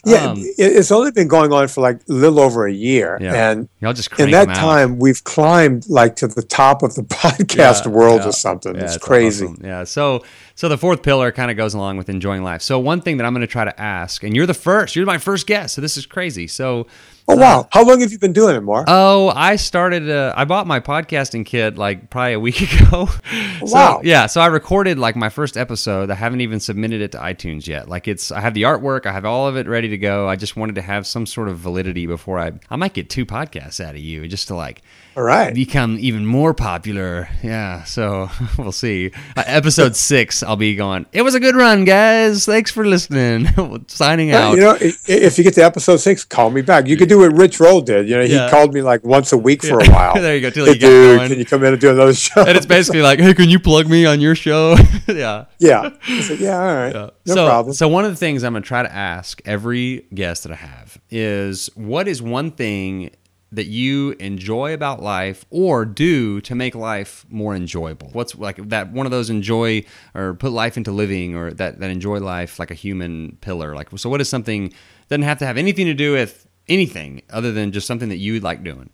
yeah, 0.05 0.27
um, 0.27 0.37
it's 0.37 0.91
only 0.91 1.11
been 1.11 1.27
going 1.27 1.51
on 1.51 1.67
for 1.67 1.81
like 1.81 1.97
a 1.97 2.13
little 2.13 2.39
over 2.39 2.65
a 2.65 2.71
year, 2.71 3.17
yeah. 3.19 3.51
and 3.51 3.67
y'all 3.81 3.91
just 3.91 4.17
in 4.17 4.31
that 4.31 4.47
time 4.55 4.97
we've 4.97 5.21
climbed 5.25 5.89
like 5.89 6.15
to 6.17 6.27
the 6.27 6.41
top 6.41 6.83
of 6.83 6.95
the 6.95 7.01
podcast 7.03 7.85
yeah, 7.85 7.91
world 7.91 8.21
yeah. 8.21 8.29
or 8.29 8.31
something. 8.31 8.77
it's, 8.77 8.95
it's 8.95 9.03
crazy. 9.03 9.45
Awesome. 9.45 9.61
Yeah. 9.61 9.83
So 9.83 10.23
so 10.55 10.69
the 10.69 10.77
fourth 10.77 11.03
pillar 11.03 11.33
kind 11.33 11.51
of 11.51 11.57
goes 11.57 11.73
along 11.73 11.97
with 11.97 12.07
enjoying 12.07 12.43
life. 12.43 12.61
So 12.61 12.79
one 12.79 13.01
thing 13.01 13.17
that 13.17 13.25
I'm 13.25 13.33
going 13.33 13.41
to 13.41 13.47
try 13.47 13.65
to 13.65 13.77
ask, 13.79 14.23
and 14.23 14.33
you're 14.33 14.45
the 14.45 14.53
first, 14.53 14.95
you're 14.95 15.05
my 15.05 15.17
first 15.17 15.47
guest, 15.47 15.75
so 15.75 15.81
this 15.81 15.97
is 15.97 16.05
crazy. 16.05 16.47
So 16.47 16.87
Oh 17.31 17.35
wow! 17.35 17.59
Uh, 17.61 17.67
How 17.71 17.85
long 17.87 17.99
have 18.01 18.11
you 18.11 18.17
been 18.17 18.33
doing 18.33 18.55
it, 18.55 18.61
Mark? 18.61 18.85
Oh, 18.89 19.31
I 19.35 19.55
started. 19.55 20.09
Uh, 20.09 20.33
I 20.35 20.45
bought 20.45 20.65
my 20.65 20.79
podcasting 20.79 21.45
kit 21.45 21.77
like 21.77 22.09
probably 22.09 22.33
a 22.33 22.39
week 22.47 22.59
ago. 22.61 23.05
so, 23.05 23.65
wow! 23.65 24.01
Yeah, 24.03 24.25
so 24.25 24.41
I 24.41 24.47
recorded 24.47 24.97
like 24.97 25.15
my 25.15 25.29
first 25.29 25.55
episode. 25.55 26.09
I 26.09 26.15
haven't 26.15 26.41
even 26.41 26.59
submitted 26.59 27.01
it 27.01 27.11
to 27.11 27.19
iTunes 27.19 27.67
yet. 27.67 27.87
Like 27.87 28.07
it's, 28.07 28.31
I 28.31 28.39
have 28.39 28.55
the 28.55 28.63
artwork. 28.63 29.05
I 29.05 29.11
have 29.11 29.25
all 29.25 29.47
of 29.47 29.57
it 29.57 29.67
ready 29.67 29.89
to 29.89 29.97
go. 29.99 30.27
I 30.27 30.35
just 30.37 30.55
wanted 30.55 30.73
to 30.75 30.81
have 30.81 31.05
some 31.05 31.27
sort 31.27 31.49
of 31.49 31.59
validity 31.59 32.07
before 32.07 32.39
I. 32.39 32.53
I 32.71 32.77
might 32.77 32.93
get 32.93 33.11
two 33.11 33.27
podcasts 33.27 33.79
out 33.83 33.93
of 33.93 34.01
you 34.01 34.27
just 34.27 34.47
to 34.47 34.55
like 34.55 34.81
all 35.19 35.25
right. 35.25 35.53
Become 35.53 35.97
even 35.99 36.25
more 36.25 36.53
popular. 36.53 37.27
Yeah. 37.43 37.83
So 37.83 38.29
we'll 38.57 38.71
see. 38.71 39.11
Uh, 39.35 39.43
episode 39.45 39.97
six, 39.97 40.41
I'll 40.41 40.55
be 40.55 40.75
going. 40.75 41.07
It 41.11 41.23
was 41.23 41.35
a 41.35 41.41
good 41.41 41.57
run, 41.57 41.83
guys. 41.83 42.45
Thanks 42.45 42.71
for 42.71 42.85
listening. 42.85 43.49
Signing 43.87 44.31
out. 44.31 44.55
You 44.55 44.61
know, 44.61 44.77
if 44.79 45.37
you 45.37 45.43
get 45.43 45.55
to 45.55 45.61
episode 45.61 45.97
six, 45.97 46.23
call 46.23 46.51
me 46.51 46.61
back. 46.61 46.87
You 46.87 46.95
could 46.95 47.09
do 47.09 47.19
what 47.19 47.33
Rich 47.33 47.59
Roll 47.59 47.81
did. 47.81 48.07
You 48.07 48.15
know, 48.15 48.23
he 48.23 48.33
yeah. 48.33 48.49
called 48.49 48.73
me 48.73 48.81
like 48.81 49.03
once 49.03 49.33
a 49.33 49.37
week 49.37 49.61
for 49.61 49.81
a 49.81 49.89
while. 49.89 50.13
there 50.21 50.35
you 50.35 50.41
go. 50.41 50.49
Till 50.51 50.65
hey, 50.65 50.71
you 50.71 50.79
dude, 50.79 51.17
going. 51.17 51.29
can 51.29 51.39
you 51.39 51.45
come 51.45 51.65
in 51.65 51.73
and 51.73 51.81
do 51.81 51.91
another 51.91 52.13
show? 52.13 52.45
And 52.45 52.57
it's 52.57 52.65
basically 52.65 53.01
like, 53.01 53.19
hey, 53.19 53.33
can 53.33 53.49
you 53.49 53.59
plug 53.59 53.89
me 53.89 54.05
on 54.05 54.21
your 54.21 54.35
show? 54.35 54.77
yeah. 55.09 55.45
Yeah. 55.57 55.89
Said, 56.21 56.39
yeah. 56.39 56.61
All 56.61 56.75
right. 56.75 56.95
Yeah. 56.95 57.09
No 57.25 57.35
so, 57.35 57.45
problem. 57.45 57.73
So 57.73 57.89
one 57.89 58.05
of 58.05 58.11
the 58.11 58.17
things 58.17 58.45
I'm 58.45 58.53
going 58.53 58.63
to 58.63 58.67
try 58.67 58.83
to 58.83 58.93
ask 58.93 59.41
every 59.43 60.05
guest 60.13 60.43
that 60.43 60.53
I 60.53 60.55
have 60.55 60.97
is, 61.09 61.69
what 61.75 62.07
is 62.07 62.21
one 62.21 62.51
thing 62.51 63.09
that 63.51 63.65
you 63.65 64.11
enjoy 64.19 64.73
about 64.73 65.01
life 65.01 65.45
or 65.49 65.85
do 65.85 66.39
to 66.41 66.55
make 66.55 66.75
life 66.75 67.25
more 67.29 67.55
enjoyable? 67.55 68.09
What's 68.13 68.35
like 68.35 68.69
that 68.69 68.91
one 68.91 69.05
of 69.05 69.11
those 69.11 69.29
enjoy 69.29 69.83
or 70.13 70.33
put 70.35 70.51
life 70.51 70.77
into 70.77 70.91
living 70.91 71.35
or 71.35 71.51
that, 71.51 71.79
that 71.79 71.89
enjoy 71.89 72.19
life 72.19 72.59
like 72.59 72.71
a 72.71 72.75
human 72.75 73.37
pillar? 73.41 73.75
Like, 73.75 73.89
so 73.97 74.09
what 74.09 74.21
is 74.21 74.29
something 74.29 74.73
doesn't 75.09 75.23
have 75.23 75.39
to 75.39 75.45
have 75.45 75.57
anything 75.57 75.85
to 75.87 75.93
do 75.93 76.13
with 76.13 76.47
anything 76.67 77.23
other 77.29 77.51
than 77.51 77.71
just 77.71 77.87
something 77.87 78.09
that 78.09 78.17
you 78.17 78.39
like 78.39 78.63
doing? 78.63 78.89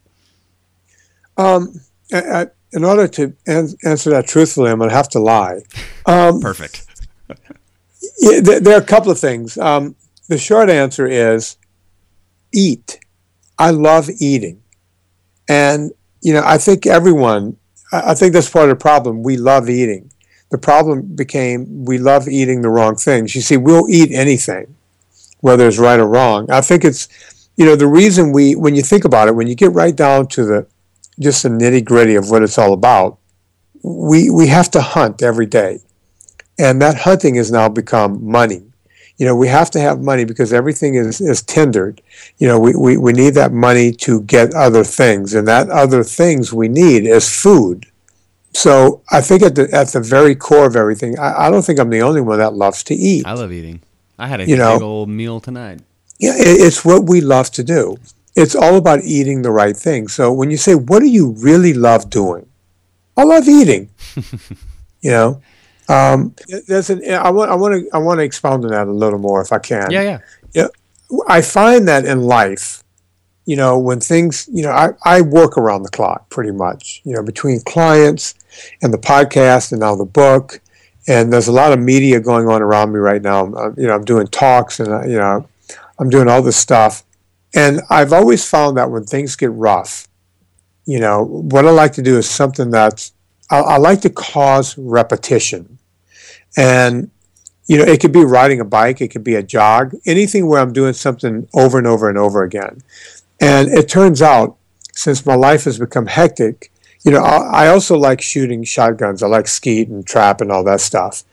Um, 1.37 1.73
I, 2.13 2.21
I, 2.21 2.47
in 2.71 2.83
order 2.83 3.07
to 3.07 3.33
an- 3.47 3.75
answer 3.83 4.09
that 4.11 4.27
truthfully, 4.27 4.71
I'm 4.71 4.77
going 4.77 4.89
to 4.89 4.95
have 4.95 5.09
to 5.09 5.19
lie. 5.19 5.61
Um, 6.07 6.39
Perfect. 6.39 6.85
yeah, 8.19 8.39
there, 8.39 8.59
there, 8.59 8.77
are 8.77 8.79
a 8.79 8.85
couple 8.85 9.09
of 9.09 9.19
things. 9.19 9.57
Um, 9.57 9.95
the 10.27 10.37
short 10.37 10.69
answer 10.69 11.07
is 11.07 11.57
eat. 12.53 12.99
I 13.57 13.71
love 13.71 14.09
eating. 14.19 14.61
And, 15.47 15.91
you 16.21 16.33
know, 16.33 16.43
I 16.43 16.57
think 16.57 16.85
everyone, 16.85 17.57
I, 17.91 18.13
think 18.13 18.33
that's 18.33 18.49
part 18.49 18.69
of 18.69 18.77
the 18.77 18.81
problem. 18.81 19.23
We 19.23 19.37
love 19.37 19.69
eating. 19.69 20.11
The 20.51 20.57
problem 20.57 21.03
became 21.15 21.85
we 21.85 21.97
love 21.97 22.27
eating 22.27 22.61
the 22.61 22.69
wrong 22.69 22.95
things. 22.95 23.35
You 23.35 23.41
see, 23.41 23.57
we'll 23.57 23.89
eat 23.89 24.11
anything, 24.11 24.75
whether 25.39 25.67
it's 25.67 25.77
right 25.77 25.99
or 25.99 26.07
wrong. 26.07 26.49
I 26.49 26.61
think 26.61 26.83
it's, 26.83 27.07
you 27.57 27.65
know, 27.65 27.75
the 27.75 27.87
reason 27.87 28.31
we, 28.31 28.55
when 28.55 28.75
you 28.75 28.81
think 28.81 29.05
about 29.05 29.27
it, 29.27 29.35
when 29.35 29.47
you 29.47 29.55
get 29.55 29.71
right 29.71 29.95
down 29.95 30.27
to 30.29 30.45
the, 30.45 30.67
just 31.19 31.43
the 31.43 31.49
nitty 31.49 31.83
gritty 31.85 32.15
of 32.15 32.29
what 32.29 32.43
it's 32.43 32.57
all 32.57 32.73
about, 32.73 33.17
we, 33.83 34.29
we 34.29 34.47
have 34.47 34.69
to 34.71 34.81
hunt 34.81 35.21
every 35.23 35.45
day. 35.45 35.79
And 36.57 36.81
that 36.81 36.99
hunting 36.99 37.35
has 37.35 37.51
now 37.51 37.69
become 37.69 38.25
money. 38.25 38.63
You 39.17 39.25
know, 39.25 39.35
we 39.35 39.47
have 39.47 39.71
to 39.71 39.79
have 39.79 40.01
money 40.01 40.25
because 40.25 40.51
everything 40.51 40.95
is, 40.95 41.21
is 41.21 41.41
tendered. 41.41 42.01
You 42.37 42.47
know, 42.49 42.59
we, 42.59 42.75
we, 42.75 42.97
we 42.97 43.13
need 43.13 43.33
that 43.35 43.53
money 43.53 43.91
to 43.93 44.21
get 44.23 44.53
other 44.53 44.83
things. 44.83 45.33
And 45.33 45.47
that 45.47 45.69
other 45.69 46.03
things 46.03 46.51
we 46.51 46.67
need 46.67 47.05
is 47.05 47.29
food. 47.29 47.85
So 48.53 49.01
I 49.11 49.21
think 49.21 49.41
at 49.43 49.55
the, 49.55 49.69
at 49.73 49.89
the 49.89 49.99
very 50.01 50.35
core 50.35 50.65
of 50.65 50.75
everything, 50.75 51.17
I, 51.19 51.47
I 51.47 51.49
don't 51.51 51.63
think 51.63 51.79
I'm 51.79 51.89
the 51.89 52.01
only 52.01 52.21
one 52.21 52.37
that 52.39 52.53
loves 52.53 52.83
to 52.85 52.93
eat. 52.93 53.25
I 53.25 53.33
love 53.33 53.51
eating. 53.51 53.81
I 54.17 54.27
had 54.27 54.39
a 54.41 54.43
You 54.43 54.55
big 54.55 54.59
know. 54.59 54.79
old 54.81 55.09
meal 55.09 55.39
tonight. 55.39 55.79
Yeah, 56.19 56.35
it, 56.35 56.61
it's 56.65 56.83
what 56.85 57.03
we 57.05 57.19
love 57.21 57.51
to 57.51 57.63
do. 57.63 57.97
It's 58.35 58.55
all 58.55 58.75
about 58.75 59.01
eating 59.03 59.41
the 59.43 59.51
right 59.51 59.75
thing. 59.75 60.07
So 60.09 60.31
when 60.31 60.51
you 60.51 60.57
say, 60.57 60.75
"What 60.75 60.99
do 60.99 61.05
you 61.07 61.31
really 61.39 61.73
love 61.73 62.09
doing?" 62.09 62.45
I 63.17 63.23
love 63.23 63.47
eating. 63.47 63.89
you 65.01 65.11
know, 65.11 65.41
um, 65.89 66.35
there's 66.67 66.89
an. 66.89 67.01
I 67.11 67.29
want. 67.29 67.51
I 67.51 67.55
want 67.55 67.75
to. 67.75 67.89
I 67.93 67.97
want 67.99 68.19
to 68.19 68.23
expound 68.23 68.65
on 68.65 68.71
that 68.71 68.87
a 68.87 68.91
little 68.91 69.19
more, 69.19 69.41
if 69.41 69.51
I 69.51 69.59
can. 69.59 69.91
Yeah, 69.91 70.01
yeah. 70.01 70.19
Yeah, 70.53 70.67
I 71.27 71.41
find 71.41 71.87
that 71.87 72.05
in 72.05 72.21
life, 72.21 72.83
you 73.45 73.55
know, 73.55 73.77
when 73.77 73.99
things, 73.99 74.49
you 74.51 74.63
know, 74.63 74.71
I, 74.71 74.89
I 75.03 75.21
work 75.21 75.57
around 75.57 75.83
the 75.83 75.89
clock 75.89 76.29
pretty 76.29 76.51
much, 76.51 77.01
you 77.03 77.13
know, 77.13 77.21
between 77.21 77.59
clients 77.61 78.35
and 78.81 78.93
the 78.93 78.97
podcast 78.97 79.71
and 79.71 79.81
now 79.81 79.95
the 79.95 80.05
book. 80.05 80.61
And 81.07 81.31
there's 81.31 81.49
a 81.49 81.51
lot 81.51 81.73
of 81.73 81.79
media 81.79 82.19
going 82.19 82.47
on 82.47 82.61
around 82.61 82.93
me 82.93 82.99
right 82.99 83.21
now. 83.21 83.45
I'm, 83.45 83.75
you 83.77 83.87
know, 83.87 83.93
I'm 83.93 84.05
doing 84.05 84.27
talks 84.27 84.79
and, 84.79 84.87
uh, 84.87 85.03
you 85.03 85.17
know, 85.17 85.47
I'm 85.99 86.09
doing 86.09 86.27
all 86.27 86.41
this 86.41 86.57
stuff. 86.57 87.03
And 87.53 87.81
I've 87.89 88.13
always 88.13 88.47
found 88.49 88.77
that 88.77 88.89
when 88.89 89.03
things 89.03 89.35
get 89.35 89.51
rough, 89.51 90.07
you 90.85 90.99
know, 90.99 91.23
what 91.23 91.65
I 91.65 91.69
like 91.71 91.93
to 91.93 92.01
do 92.01 92.17
is 92.17 92.29
something 92.29 92.71
that's, 92.71 93.11
I, 93.49 93.59
I 93.59 93.77
like 93.77 94.01
to 94.01 94.09
cause 94.09 94.77
repetition. 94.77 95.77
And 96.57 97.11
you 97.67 97.77
know, 97.77 97.83
it 97.83 97.99
could 97.99 98.11
be 98.11 98.23
riding 98.23 98.59
a 98.59 98.65
bike, 98.65 99.01
it 99.01 99.09
could 99.09 99.23
be 99.23 99.35
a 99.35 99.43
jog, 99.43 99.93
anything 100.05 100.47
where 100.47 100.59
I'm 100.59 100.73
doing 100.73 100.93
something 100.93 101.47
over 101.53 101.77
and 101.77 101.87
over 101.87 102.09
and 102.09 102.17
over 102.17 102.43
again. 102.43 102.81
And 103.41 103.69
it 103.69 103.89
turns 103.89 104.21
out, 104.21 104.57
since 104.93 105.25
my 105.25 105.35
life 105.35 105.65
has 105.65 105.79
become 105.79 106.05
hectic, 106.05 106.71
you 107.03 107.11
know, 107.11 107.23
I, 107.23 107.65
I 107.65 107.67
also 107.67 107.97
like 107.97 108.21
shooting 108.21 108.63
shotguns. 108.63 109.21
I 109.21 109.27
like 109.27 109.47
skeet 109.47 109.89
and 109.89 110.05
trap 110.05 110.41
and 110.41 110.51
all 110.51 110.63
that 110.63 110.79
stuff. 110.79 111.23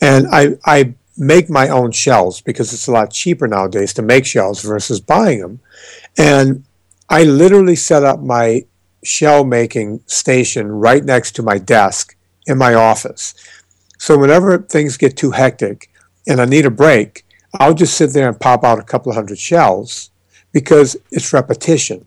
And 0.00 0.26
I, 0.30 0.56
I 0.64 0.94
make 1.16 1.48
my 1.48 1.68
own 1.68 1.92
shells 1.92 2.40
because 2.40 2.72
it's 2.72 2.88
a 2.88 2.92
lot 2.92 3.12
cheaper 3.12 3.46
nowadays 3.46 3.94
to 3.94 4.02
make 4.02 4.26
shells 4.26 4.62
versus 4.62 5.00
buying 5.00 5.40
them. 5.40 5.60
And 6.18 6.64
I 7.08 7.24
literally 7.24 7.76
set 7.76 8.02
up 8.02 8.20
my 8.20 8.64
shell 9.06 9.44
making 9.44 10.00
station 10.06 10.70
right 10.70 11.04
next 11.04 11.32
to 11.36 11.42
my 11.42 11.58
desk 11.58 12.16
in 12.46 12.58
my 12.58 12.74
office. 12.74 13.34
So 13.98 14.18
whenever 14.18 14.58
things 14.58 14.96
get 14.96 15.16
too 15.16 15.30
hectic 15.30 15.90
and 16.26 16.40
I 16.40 16.44
need 16.44 16.66
a 16.66 16.70
break, 16.70 17.24
I'll 17.58 17.74
just 17.74 17.96
sit 17.96 18.12
there 18.12 18.28
and 18.28 18.38
pop 18.38 18.64
out 18.64 18.78
a 18.78 18.82
couple 18.82 19.10
of 19.10 19.16
hundred 19.16 19.38
shells 19.38 20.10
because 20.52 20.96
it's 21.10 21.32
repetition. 21.32 22.04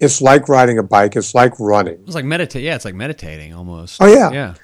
It's 0.00 0.20
like 0.20 0.48
riding 0.48 0.78
a 0.78 0.82
bike. 0.82 1.14
It's 1.14 1.34
like 1.34 1.58
running. 1.60 2.00
It's 2.06 2.14
like 2.14 2.24
meditate. 2.24 2.62
Yeah, 2.62 2.74
it's 2.74 2.84
like 2.84 2.94
meditating 2.94 3.54
almost. 3.54 4.02
Oh 4.02 4.06
yeah. 4.06 4.30
Yeah. 4.32 4.54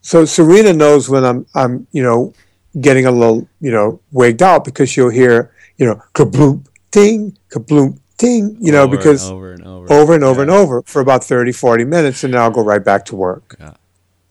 So 0.00 0.24
Serena 0.24 0.72
knows 0.72 1.08
when 1.08 1.24
I'm 1.24 1.46
I'm 1.54 1.86
you 1.92 2.02
know 2.02 2.34
getting 2.80 3.06
a 3.06 3.10
little 3.10 3.46
you 3.60 3.70
know 3.70 4.00
wigged 4.10 4.42
out 4.42 4.64
because 4.64 4.88
she'll 4.88 5.10
hear 5.10 5.52
you 5.76 5.86
know 5.86 6.02
kabloom 6.14 6.66
ting 6.90 7.36
kabloom 7.50 7.98
ting 8.16 8.56
you 8.60 8.72
know 8.72 8.82
Over 8.82 8.94
and 8.94 8.98
because 8.98 9.30
over 9.30 9.52
and 9.52 9.64
over, 9.90 10.02
over 10.02 10.14
and 10.14 10.24
over 10.24 10.38
Yeah. 10.40 10.42
and 10.42 10.50
over 10.50 10.82
for 10.82 11.00
about 11.00 11.24
30 11.24 11.52
40 11.52 11.84
minutes 11.84 12.24
and 12.24 12.34
then 12.34 12.40
I'll 12.40 12.50
go 12.50 12.62
right 12.62 12.82
back 12.84 13.04
to 13.06 13.16
work. 13.16 13.56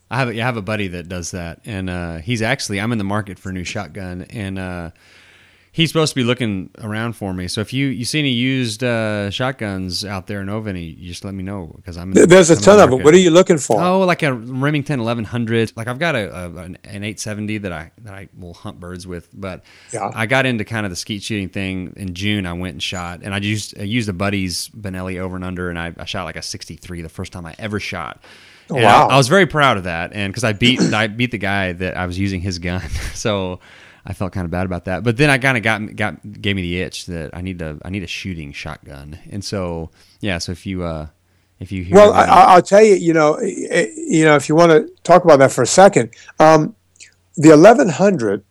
I 0.09 0.17
have 0.17 0.29
a, 0.29 0.31
I 0.41 0.45
have 0.45 0.55
a 0.55 0.61
buddy 0.61 0.87
that 0.87 1.09
does 1.09 1.31
that, 1.31 1.59
and 1.65 1.89
uh, 1.89 2.17
he's 2.19 2.41
actually 2.41 2.79
I'm 2.79 2.93
in 2.93 2.97
the 2.97 3.03
market 3.03 3.37
for 3.37 3.49
a 3.49 3.53
new 3.53 3.65
shotgun, 3.65 4.21
and 4.29 4.57
uh, 4.57 4.91
he's 5.77 5.91
supposed 5.91 6.09
to 6.11 6.15
be 6.15 6.23
looking 6.23 6.71
around 6.79 7.13
for 7.13 7.35
me. 7.35 7.47
So 7.47 7.61
if 7.61 7.71
you 7.71 7.85
you 7.87 8.03
see 8.03 8.17
any 8.17 8.31
used 8.31 8.83
uh, 8.83 9.29
shotguns 9.29 10.03
out 10.03 10.25
there 10.25 10.41
in 10.41 10.47
Oveni, 10.47 10.97
you 10.97 11.07
just 11.07 11.23
let 11.23 11.35
me 11.35 11.43
know 11.43 11.71
because 11.75 11.97
I'm. 11.97 12.17
In, 12.17 12.27
There's 12.27 12.49
a 12.49 12.55
I'm 12.55 12.61
ton 12.61 12.79
of 12.79 12.89
them. 12.89 13.03
What 13.03 13.13
are 13.13 13.19
you 13.19 13.29
looking 13.29 13.59
for? 13.59 13.79
Oh, 13.79 13.99
like 14.01 14.23
a 14.23 14.33
Remington 14.33 14.99
1100. 14.99 15.73
Like 15.75 15.87
I've 15.87 15.99
got 15.99 16.15
a, 16.15 16.35
a 16.35 16.45
an, 16.63 16.77
an 16.83 17.03
870 17.03 17.59
that 17.59 17.71
I 17.71 17.91
that 17.99 18.13
I 18.13 18.27
will 18.35 18.55
hunt 18.55 18.79
birds 18.79 19.05
with, 19.05 19.29
but 19.33 19.63
Yeah. 19.93 20.09
I 20.13 20.25
got 20.25 20.47
into 20.47 20.65
kind 20.65 20.85
of 20.85 20.89
the 20.89 20.95
skeet 20.95 21.21
shooting 21.21 21.49
thing 21.49 21.93
in 21.95 22.15
June. 22.15 22.47
I 22.47 22.53
went 22.53 22.73
and 22.73 22.83
shot, 22.83 23.21
and 23.21 23.33
I 23.33 23.37
used 23.37 23.79
I 23.79 23.83
used 23.83 24.09
a 24.09 24.13
buddy's 24.13 24.69
Benelli 24.69 25.19
over 25.19 25.35
and 25.35 25.45
under, 25.45 25.69
and 25.69 25.77
I, 25.77 25.93
I 25.95 26.05
shot 26.05 26.25
like 26.25 26.37
a 26.37 26.41
63 26.41 27.03
the 27.03 27.09
first 27.09 27.31
time 27.31 27.45
I 27.45 27.55
ever 27.59 27.79
shot. 27.79 28.23
I- 28.69 28.73
wow. 28.73 29.07
I, 29.07 29.15
was 29.15 29.27
very 29.27 29.45
proud 29.45 29.77
of 29.77 29.83
that, 29.83 30.11
and 30.13 30.33
because 30.33 30.43
I 30.43 30.53
beat 30.53 30.81
I 30.91 31.05
beat 31.07 31.29
the 31.31 31.37
guy 31.37 31.73
that 31.73 31.95
I 31.95 32.07
was 32.07 32.17
using 32.17 32.41
his 32.41 32.57
gun, 32.57 32.81
so 33.13 33.59
I 34.09 34.13
felt 34.13 34.31
kind 34.31 34.45
of 34.45 34.51
bad 34.51 34.65
about 34.65 34.85
that. 34.85 35.03
But 35.03 35.17
then 35.17 35.29
I 35.29 35.37
kind 35.37 35.57
of 35.57 35.63
got 35.63 35.95
got 35.95 36.41
gave 36.41 36.55
me 36.55 36.61
the 36.61 36.81
itch 36.81 37.07
that 37.07 37.31
I 37.35 37.41
need 37.41 37.59
to 37.59 37.77
I 37.83 37.89
need 37.89 38.03
a 38.03 38.07
shooting 38.07 38.53
shotgun, 38.53 39.19
and 39.29 39.43
so 39.43 39.91
yeah. 40.21 40.37
So 40.37 40.53
if 40.53 40.65
you 40.65 40.83
uh 40.83 41.07
if 41.59 41.71
you 41.73 41.83
hear 41.83 41.95
Well, 41.95 42.13
I, 42.13 42.23
any- 42.23 42.31
I- 42.31 42.45
I'll 42.55 42.61
tell 42.61 42.81
you, 42.83 42.95
you 42.95 43.13
know, 43.13 43.33
eh, 43.35 43.67
eh, 43.69 43.87
you 43.95 44.23
know, 44.23 44.35
if 44.35 44.47
you 44.47 44.55
want 44.55 44.71
to 44.71 44.89
talk 45.03 45.25
about 45.25 45.39
that 45.39 45.51
for 45.51 45.61
a 45.63 45.67
second, 45.67 46.11
um, 46.39 46.75
the 47.35 47.49
1100 47.49 48.43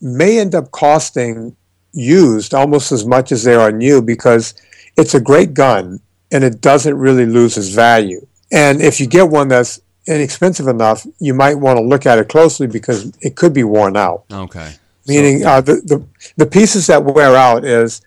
may 0.00 0.38
end 0.40 0.54
up 0.54 0.70
costing 0.70 1.56
used 1.92 2.52
almost 2.52 2.90
as 2.92 3.06
much 3.06 3.30
as 3.30 3.44
they 3.44 3.54
are 3.54 3.70
new 3.70 4.02
because 4.02 4.54
it's 4.96 5.14
a 5.14 5.20
great 5.20 5.54
gun 5.54 6.00
and 6.32 6.42
it 6.42 6.60
doesn't 6.60 6.96
really 6.98 7.26
lose 7.26 7.56
its 7.56 7.68
value. 7.68 8.26
And 8.50 8.80
if 8.82 8.98
you 9.00 9.06
get 9.06 9.28
one 9.28 9.48
that's 9.48 9.80
inexpensive 10.06 10.68
enough, 10.68 11.06
you 11.18 11.34
might 11.34 11.54
want 11.54 11.78
to 11.78 11.82
look 11.84 12.06
at 12.06 12.18
it 12.18 12.28
closely 12.28 12.66
because 12.66 13.12
it 13.20 13.36
could 13.36 13.52
be 13.52 13.64
worn 13.64 13.96
out. 13.96 14.24
Okay. 14.30 14.70
So- 14.70 14.78
meaning 15.12 15.44
uh, 15.44 15.60
the, 15.60 15.74
the 15.84 16.02
the 16.38 16.46
pieces 16.46 16.86
that 16.86 17.04
wear 17.04 17.36
out 17.36 17.62
is 17.64 18.00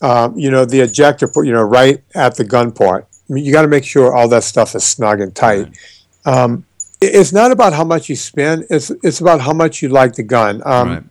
um, 0.00 0.38
you 0.38 0.48
know 0.50 0.64
the 0.64 0.80
ejector 0.80 1.28
you 1.42 1.52
know 1.52 1.62
right 1.62 2.02
at 2.14 2.36
the 2.36 2.44
gun 2.44 2.70
port 2.70 3.08
I 3.28 3.32
mean, 3.32 3.44
you 3.44 3.50
got 3.52 3.62
to 3.62 3.68
make 3.68 3.84
sure 3.84 4.14
all 4.14 4.28
that 4.28 4.44
stuff 4.44 4.76
is 4.76 4.84
snug 4.84 5.20
and 5.20 5.34
tight. 5.34 5.76
Um, 6.24 6.64
it- 7.00 7.14
it's 7.16 7.32
not 7.32 7.50
about 7.50 7.72
how 7.72 7.82
much 7.84 8.08
you 8.08 8.14
spend 8.16 8.64
it's 8.70 8.90
it's 9.02 9.20
about 9.20 9.40
how 9.40 9.52
much 9.52 9.82
you 9.82 9.88
like 9.88 10.14
the 10.14 10.22
gun. 10.22 10.62
Um, 10.64 10.88
right. 10.88 11.02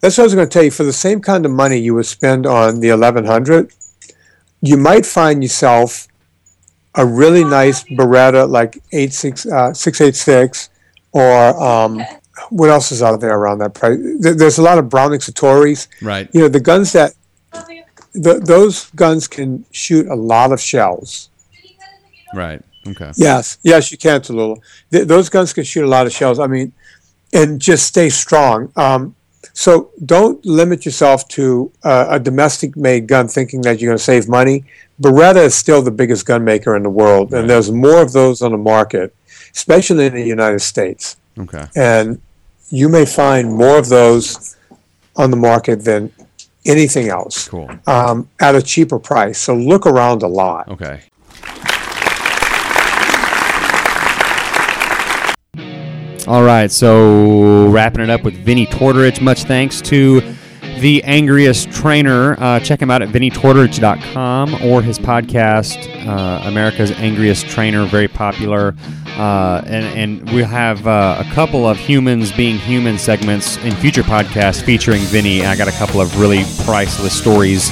that's 0.00 0.16
what 0.16 0.22
I 0.22 0.26
was 0.26 0.34
going 0.36 0.48
to 0.48 0.52
tell 0.52 0.62
you 0.62 0.70
for 0.70 0.84
the 0.84 0.92
same 0.92 1.20
kind 1.20 1.44
of 1.44 1.50
money 1.50 1.76
you 1.78 1.94
would 1.94 2.06
spend 2.06 2.46
on 2.46 2.80
the 2.80 2.90
1100 2.90 3.72
you 4.62 4.76
might 4.76 5.06
find 5.06 5.42
yourself 5.42 6.06
a 6.94 7.06
really 7.06 7.44
nice 7.44 7.84
Beretta 7.84 8.48
like 8.48 8.82
86 8.92 9.46
uh, 9.46 9.72
686 9.72 10.70
or 11.12 11.62
um, 11.62 12.02
what 12.50 12.70
else 12.70 12.90
is 12.92 13.02
out 13.02 13.20
there 13.20 13.36
around 13.36 13.58
that 13.58 13.74
price 13.74 13.98
there's 14.20 14.58
a 14.58 14.62
lot 14.62 14.78
of 14.78 14.88
Browning 14.88 15.20
Citori's 15.20 15.88
Right. 16.02 16.28
you 16.32 16.40
know 16.40 16.48
the 16.48 16.60
guns 16.60 16.92
that 16.92 17.12
the, 18.12 18.40
those 18.44 18.90
guns 18.90 19.28
can 19.28 19.64
shoot 19.70 20.06
a 20.08 20.14
lot 20.16 20.52
of 20.52 20.60
shells 20.60 21.28
Right. 22.34 22.62
Okay. 22.86 23.10
Yes, 23.16 23.58
yes, 23.62 23.90
you 23.92 23.98
can, 23.98 24.20
Tallulah. 24.20 24.58
Th- 24.92 25.06
those 25.06 25.28
guns 25.28 25.52
can 25.52 25.64
shoot 25.64 25.84
a 25.84 25.88
lot 25.88 26.06
of 26.06 26.12
shells. 26.12 26.38
I 26.38 26.46
mean, 26.46 26.72
and 27.32 27.60
just 27.60 27.86
stay 27.86 28.08
strong. 28.08 28.72
Um, 28.76 29.14
so 29.60 29.90
don't 30.06 30.42
limit 30.46 30.86
yourself 30.86 31.28
to 31.28 31.70
uh, 31.84 32.06
a 32.08 32.18
domestic-made 32.18 33.06
gun, 33.06 33.28
thinking 33.28 33.60
that 33.60 33.78
you're 33.78 33.90
going 33.90 33.98
to 33.98 34.02
save 34.02 34.26
money. 34.26 34.64
Beretta 34.98 35.44
is 35.44 35.54
still 35.54 35.82
the 35.82 35.90
biggest 35.90 36.24
gun 36.24 36.42
maker 36.44 36.76
in 36.76 36.82
the 36.82 36.88
world, 36.88 37.34
and 37.34 37.48
there's 37.50 37.70
more 37.70 38.00
of 38.00 38.14
those 38.14 38.40
on 38.40 38.52
the 38.52 38.62
market, 38.74 39.14
especially 39.54 40.06
in 40.06 40.14
the 40.14 40.24
United 40.24 40.60
States. 40.60 41.18
Okay. 41.38 41.66
And 41.76 42.22
you 42.70 42.88
may 42.88 43.04
find 43.04 43.52
more 43.52 43.76
of 43.76 43.90
those 43.90 44.56
on 45.16 45.30
the 45.30 45.36
market 45.36 45.84
than 45.84 46.10
anything 46.64 47.10
else 47.10 47.46
Cool. 47.46 47.70
um, 47.86 48.30
at 48.40 48.54
a 48.54 48.62
cheaper 48.62 48.98
price. 48.98 49.38
So 49.38 49.54
look 49.54 49.84
around 49.86 50.22
a 50.22 50.28
lot. 50.28 50.68
Okay. 50.68 51.02
All 56.26 56.42
right, 56.42 56.70
so 56.70 57.68
wrapping 57.68 58.02
it 58.02 58.10
up 58.10 58.22
with 58.24 58.34
Vinnie 58.34 58.66
Tortorich. 58.66 59.20
Much 59.20 59.44
thanks 59.44 59.80
to 59.82 60.20
The 60.78 61.02
Angriest 61.04 61.72
Trainer. 61.72 62.38
Uh, 62.38 62.60
check 62.60 62.80
him 62.80 62.90
out 62.90 63.02
at 63.02 63.08
vinnietortorich.com 63.08 64.62
or 64.62 64.82
his 64.82 64.98
podcast, 64.98 65.78
uh, 66.06 66.46
America's 66.46 66.90
Angriest 66.92 67.46
Trainer, 67.48 67.84
very 67.86 68.06
popular. 68.06 68.74
Uh, 69.16 69.62
and, 69.66 70.20
and 70.20 70.32
we 70.32 70.42
have 70.42 70.86
uh, 70.86 71.22
a 71.26 71.34
couple 71.34 71.66
of 71.66 71.76
humans 71.78 72.32
being 72.32 72.58
human 72.58 72.98
segments 72.98 73.56
in 73.58 73.72
future 73.76 74.02
podcasts 74.02 74.62
featuring 74.62 75.00
Vinnie. 75.02 75.44
I 75.44 75.56
got 75.56 75.68
a 75.68 75.72
couple 75.72 76.00
of 76.00 76.20
really 76.20 76.44
priceless 76.64 77.16
stories 77.18 77.70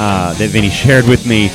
uh, 0.00 0.34
that 0.38 0.50
Vinnie 0.50 0.70
shared 0.70 1.06
with 1.06 1.26
me. 1.26 1.50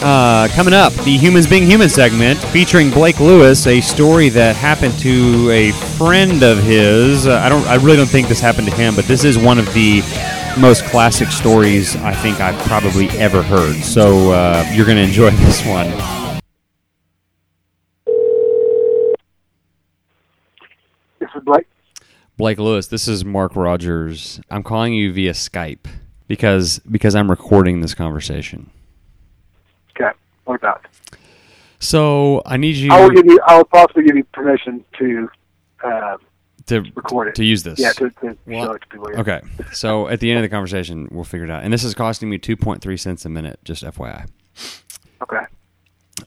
Uh, 0.00 0.46
coming 0.52 0.72
up, 0.72 0.92
the 0.92 1.16
Humans 1.16 1.48
Being 1.48 1.64
Human 1.66 1.88
segment 1.88 2.38
featuring 2.38 2.88
Blake 2.88 3.18
Lewis, 3.18 3.66
a 3.66 3.80
story 3.80 4.28
that 4.28 4.54
happened 4.54 4.96
to 5.00 5.50
a 5.50 5.72
friend 5.72 6.44
of 6.44 6.62
his. 6.62 7.26
Uh, 7.26 7.40
I 7.40 7.48
don't, 7.48 7.66
I 7.66 7.74
really 7.74 7.96
don't 7.96 8.06
think 8.06 8.28
this 8.28 8.38
happened 8.38 8.68
to 8.68 8.74
him, 8.76 8.94
but 8.94 9.06
this 9.06 9.24
is 9.24 9.36
one 9.36 9.58
of 9.58 9.66
the 9.74 10.02
most 10.56 10.84
classic 10.84 11.32
stories 11.32 11.96
I 11.96 12.14
think 12.14 12.38
I've 12.38 12.58
probably 12.68 13.08
ever 13.10 13.42
heard. 13.42 13.74
So 13.82 14.30
uh, 14.30 14.64
you're 14.72 14.86
going 14.86 14.98
to 14.98 15.02
enjoy 15.02 15.30
this 15.32 15.66
one. 15.66 15.90
This 21.18 21.30
is 21.34 21.42
Blake. 21.42 21.66
Blake 22.36 22.58
Lewis, 22.58 22.86
this 22.86 23.08
is 23.08 23.24
Mark 23.24 23.56
Rogers. 23.56 24.40
I'm 24.48 24.62
calling 24.62 24.94
you 24.94 25.12
via 25.12 25.32
Skype 25.32 25.86
because 26.28 26.78
because 26.80 27.16
I'm 27.16 27.28
recording 27.28 27.80
this 27.80 27.94
conversation. 27.94 28.70
Okay. 30.00 30.10
What 30.44 30.56
about? 30.56 30.86
So 31.80 32.42
I 32.46 32.56
need 32.56 32.76
you. 32.76 32.90
I 32.92 33.00
will 33.02 33.10
give 33.10 33.26
you. 33.26 33.40
I 33.46 33.56
will 33.56 33.64
possibly 33.64 34.04
give 34.04 34.16
you 34.16 34.24
permission 34.24 34.84
to 34.98 35.28
uh, 35.84 36.16
to 36.66 36.80
record 36.96 37.28
it 37.28 37.34
to 37.36 37.44
use 37.44 37.62
this. 37.62 37.78
Yeah, 37.78 37.92
to, 37.92 38.10
to 38.10 38.36
Well, 38.46 38.66
show 38.66 38.72
it 38.72 38.80
to 38.82 38.86
people. 38.88 39.12
yeah. 39.12 39.20
Okay. 39.20 39.40
So 39.72 40.08
at 40.12 40.20
the 40.20 40.30
end 40.30 40.38
of 40.38 40.42
the 40.42 40.48
conversation, 40.48 41.08
we'll 41.10 41.24
figure 41.24 41.44
it 41.46 41.50
out. 41.50 41.62
And 41.62 41.72
this 41.72 41.84
is 41.84 41.94
costing 41.94 42.28
me 42.30 42.38
2.3 42.38 42.98
cents 42.98 43.24
a 43.24 43.28
minute, 43.28 43.60
just 43.64 43.84
FYI. 43.84 44.26
Okay. 45.22 45.42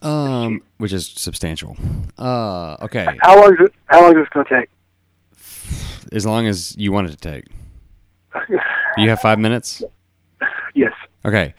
Um, 0.02 0.62
which 0.78 0.94
is 0.94 1.08
substantial. 1.08 1.76
Uh, 2.18 2.78
okay. 2.82 3.06
How 3.22 3.40
long 3.42 3.54
is 3.54 3.60
it? 3.66 3.74
How 3.88 4.02
long 4.02 4.12
is 4.18 4.24
this 4.24 4.30
going 4.30 4.46
to 4.46 4.60
take? 4.62 4.70
As 6.14 6.26
long 6.26 6.48
as 6.48 6.76
you 6.78 6.92
want 6.92 7.08
it 7.10 7.12
to 7.12 7.18
take. 7.18 7.46
You 8.98 9.08
have 9.10 9.22
five 9.22 9.40
minutes? 9.40 9.82
yes. 10.76 10.92
Okay. 11.24 11.54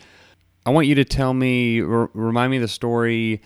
I 0.64 0.70
want 0.70 0.86
you 0.86 0.94
to 0.96 1.04
tell 1.04 1.34
me, 1.34 1.80
r- 1.80 2.10
remind 2.14 2.50
me 2.50 2.58
the 2.58 2.68
story 2.68 3.42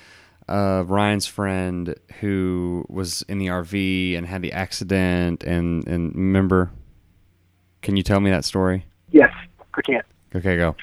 of 0.48 0.90
Ryan's 0.90 1.26
friend 1.26 1.94
who 2.20 2.84
was 2.88 3.22
in 3.22 3.38
the 3.38 3.46
RV 3.46 4.16
and 4.16 4.26
had 4.26 4.42
the 4.42 4.52
accident 4.52 5.42
and, 5.44 5.86
and 5.88 6.14
remember? 6.14 6.70
Can 7.82 7.96
you 7.96 8.02
tell 8.02 8.20
me 8.20 8.30
that 8.30 8.44
story? 8.44 8.84
Yes. 9.10 9.32
I 9.74 9.82
can. 9.82 10.02
Okay, 10.34 10.56
go. 10.56 10.76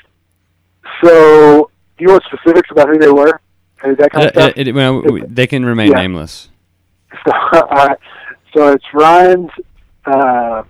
So, 1.03 1.69
do 1.97 2.03
you 2.05 2.11
want 2.11 2.23
specifics 2.23 2.69
about 2.71 2.89
who 2.89 2.97
they 2.97 3.09
were? 3.11 3.39
And 3.83 3.97
that 3.97 4.11
kind 4.11 4.25
of 4.27 4.35
Uh, 4.37 4.39
stuff. 4.41 4.53
it- 4.57 4.67
it- 4.69 4.75
well, 4.75 5.01
they 5.27 5.47
can 5.47 5.65
remain 5.65 5.91
Yeah. 5.91 5.97
nameless. 6.01 6.49
So, 7.25 7.31
all 7.53 7.87
right. 7.87 7.97
So 8.55 8.71
it's 8.73 8.85
Ryan's 8.93 9.49
uh, 10.05 10.63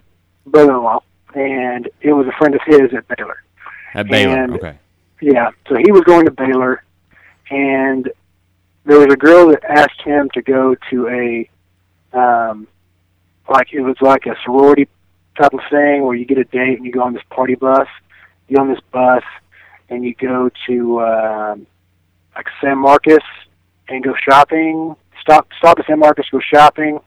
brother-in-law, 0.46 1.01
and 1.36 1.89
it 2.01 2.13
was 2.13 2.27
a 2.27 2.32
friend 2.38 2.55
of 2.55 2.62
his 2.65 2.93
at 2.93 3.08
Baylor. 3.08 3.38
At 3.93 4.08
Baylor. 4.08 4.36
And- 4.43 4.53
okay. 4.55 4.77
Yeah. 5.23 5.51
So 5.69 5.77
he 5.77 5.89
was 5.89 6.01
going 6.01 6.25
to 6.25 6.31
Baylor, 6.31 6.83
and 7.49 8.11
there 8.83 8.99
was 8.99 9.07
a 9.13 9.15
girl 9.15 9.47
that 9.51 9.63
asked 9.63 10.01
him 10.01 10.29
to 10.33 10.41
go 10.41 10.75
to 10.89 11.07
a, 11.07 11.49
um, 12.17 12.67
like 13.49 13.71
it 13.71 13.79
was 13.79 13.95
like 14.01 14.25
a 14.25 14.35
sorority 14.43 14.89
type 15.39 15.53
of 15.53 15.61
thing 15.71 16.03
where 16.03 16.15
you 16.15 16.25
get 16.25 16.39
a 16.39 16.43
date 16.43 16.77
and 16.77 16.85
you 16.85 16.91
go 16.91 17.03
on 17.03 17.13
this 17.13 17.23
party 17.29 17.55
bus. 17.55 17.87
You 18.49 18.57
on 18.57 18.67
this 18.67 18.81
bus, 18.91 19.23
and 19.87 20.03
you 20.03 20.13
go 20.13 20.49
to 20.67 21.01
um, 21.01 21.67
like 22.36 22.47
San 22.59 22.79
Marcos 22.79 23.23
and 23.88 24.03
go 24.03 24.13
shopping. 24.29 24.93
Stop 25.21 25.47
stop 25.57 25.79
at 25.79 25.86
San 25.86 25.99
Marcos, 25.99 26.27
go 26.29 26.41
shopping, 26.41 26.99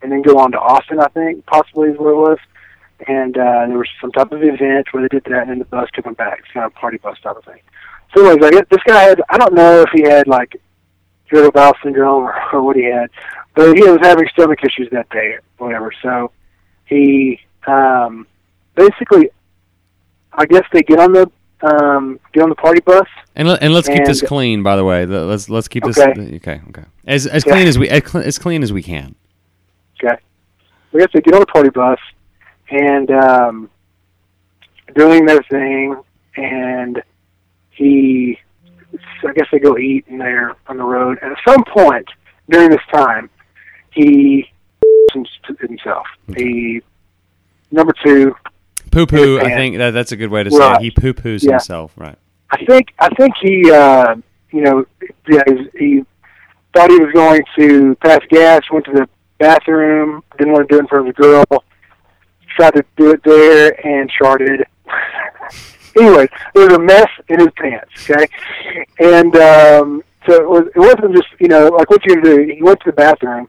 and 0.00 0.10
then 0.10 0.22
go 0.22 0.38
on 0.38 0.52
to 0.52 0.58
Austin. 0.58 1.00
I 1.00 1.08
think 1.08 1.44
possibly 1.44 1.90
is 1.90 1.98
where 1.98 2.12
it 2.12 2.16
was. 2.16 2.38
And 3.06 3.36
uh, 3.36 3.66
there 3.66 3.78
was 3.78 3.88
some 4.00 4.12
type 4.12 4.32
of 4.32 4.42
event 4.42 4.86
where 4.92 5.02
they 5.02 5.08
did 5.08 5.24
that, 5.24 5.48
and 5.48 5.60
the 5.60 5.64
bus 5.64 5.88
took 5.94 6.04
them 6.04 6.14
back. 6.14 6.40
It's 6.40 6.52
kind 6.52 6.64
of 6.66 6.72
a 6.76 6.78
party 6.78 6.98
bus 6.98 7.18
type 7.22 7.36
of 7.36 7.44
thing. 7.44 7.60
So, 8.14 8.24
anyways, 8.24 8.52
like 8.52 8.68
this 8.68 8.82
guy 8.86 9.02
had, 9.02 9.20
I 9.28 9.36
don't 9.38 9.54
know 9.54 9.82
if 9.82 9.90
he 9.92 10.02
had 10.02 10.28
like 10.28 10.56
irritable 11.32 11.52
bowel 11.52 11.72
syndrome 11.82 12.24
or, 12.24 12.34
or 12.52 12.62
what 12.62 12.76
he 12.76 12.84
had, 12.84 13.10
but 13.54 13.74
he 13.76 13.82
was 13.82 13.98
having 14.00 14.28
stomach 14.28 14.60
issues 14.62 14.88
that 14.92 15.08
day, 15.10 15.38
or 15.58 15.66
whatever. 15.66 15.92
So 16.02 16.30
he 16.86 17.40
um, 17.66 18.26
basically, 18.74 19.30
I 20.32 20.46
guess 20.46 20.64
they 20.72 20.82
get 20.82 21.00
on 21.00 21.12
the 21.12 21.30
um, 21.62 22.20
get 22.32 22.42
on 22.42 22.48
the 22.50 22.54
party 22.54 22.80
bus. 22.80 23.06
And 23.34 23.48
let, 23.48 23.62
and 23.62 23.72
let's 23.74 23.88
keep 23.88 24.04
this 24.04 24.22
clean. 24.22 24.62
By 24.62 24.76
the 24.76 24.84
way, 24.84 25.06
let's 25.06 25.48
let's 25.48 25.66
keep 25.68 25.84
this 25.84 25.98
Okay. 25.98 26.36
okay. 26.36 26.60
Okay. 26.68 26.84
As 27.06 27.26
as 27.26 27.44
Okay. 27.44 27.52
clean 27.52 27.66
as 27.66 27.78
we 27.78 27.88
as 27.88 28.14
as 28.14 28.38
clean 28.38 28.62
as 28.62 28.72
we 28.72 28.82
can. 28.82 29.14
Okay. 30.02 30.16
I 30.94 30.98
guess 30.98 31.08
they 31.12 31.20
get 31.20 31.34
on 31.34 31.40
the 31.40 31.46
party 31.46 31.70
bus 31.70 31.98
and 32.70 33.10
um, 33.10 33.70
doing 34.94 35.26
their 35.26 35.42
thing, 35.44 35.96
and 36.36 37.02
he, 37.70 38.38
I 39.26 39.32
guess 39.32 39.46
they 39.52 39.58
go 39.58 39.76
eat 39.78 40.04
in 40.08 40.18
there 40.18 40.54
on 40.66 40.76
the 40.76 40.84
road. 40.84 41.18
And 41.22 41.32
at 41.32 41.38
some 41.46 41.64
point 41.64 42.06
during 42.48 42.70
this 42.70 42.80
time, 42.92 43.30
he 43.90 44.50
himself. 45.60 46.06
He 46.36 46.82
number 47.70 47.94
two. 48.04 48.34
Poo 48.90 49.06
poo. 49.06 49.38
I 49.40 49.50
think 49.54 49.76
that 49.78 49.90
that's 49.92 50.12
a 50.12 50.16
good 50.16 50.30
way 50.30 50.42
to 50.42 50.50
say 50.50 50.58
Right. 50.58 50.76
it. 50.76 50.82
he 50.82 50.90
poo 50.90 51.14
poos 51.14 51.42
Yeah. 51.44 51.52
himself. 51.52 51.92
Right. 51.96 52.16
I 52.50 52.64
think 52.64 52.92
I 52.98 53.08
think 53.14 53.34
he, 53.40 53.70
uh, 53.70 54.16
you 54.52 54.62
know, 54.62 54.84
yeah, 55.28 55.42
he, 55.46 55.68
he 55.78 56.04
thought 56.74 56.90
he 56.90 56.98
was 56.98 57.12
going 57.12 57.42
to 57.58 57.94
pass 57.96 58.20
gas. 58.30 58.62
Went 58.72 58.84
to 58.86 58.92
the 58.92 59.08
bathroom. 59.38 60.22
Didn't 60.38 60.52
want 60.52 60.68
to 60.68 60.72
do 60.72 60.78
it 60.78 60.82
in 60.82 60.86
front 60.88 61.08
of 61.08 61.14
the 61.14 61.22
girl. 61.22 61.64
Tried 62.56 62.74
to 62.74 62.84
do 62.96 63.10
it 63.10 63.22
there 63.24 63.86
and 63.86 64.08
charted. 64.10 64.64
anyway, 65.98 66.28
there 66.54 66.66
was 66.66 66.74
a 66.74 66.78
mess 66.78 67.08
in 67.28 67.40
his 67.40 67.48
pants. 67.56 67.90
Okay, 68.10 68.26
and 69.00 69.34
um, 69.36 70.02
so 70.26 70.34
it 70.34 70.48
was. 70.48 70.64
It 70.74 70.78
wasn't 70.78 71.14
just 71.16 71.28
you 71.40 71.48
know 71.48 71.68
like 71.68 71.90
what 71.90 72.04
you're 72.04 72.20
gonna 72.20 72.36
do. 72.36 72.54
He 72.54 72.62
went 72.62 72.80
to 72.80 72.86
the 72.90 72.92
bathroom 72.96 73.48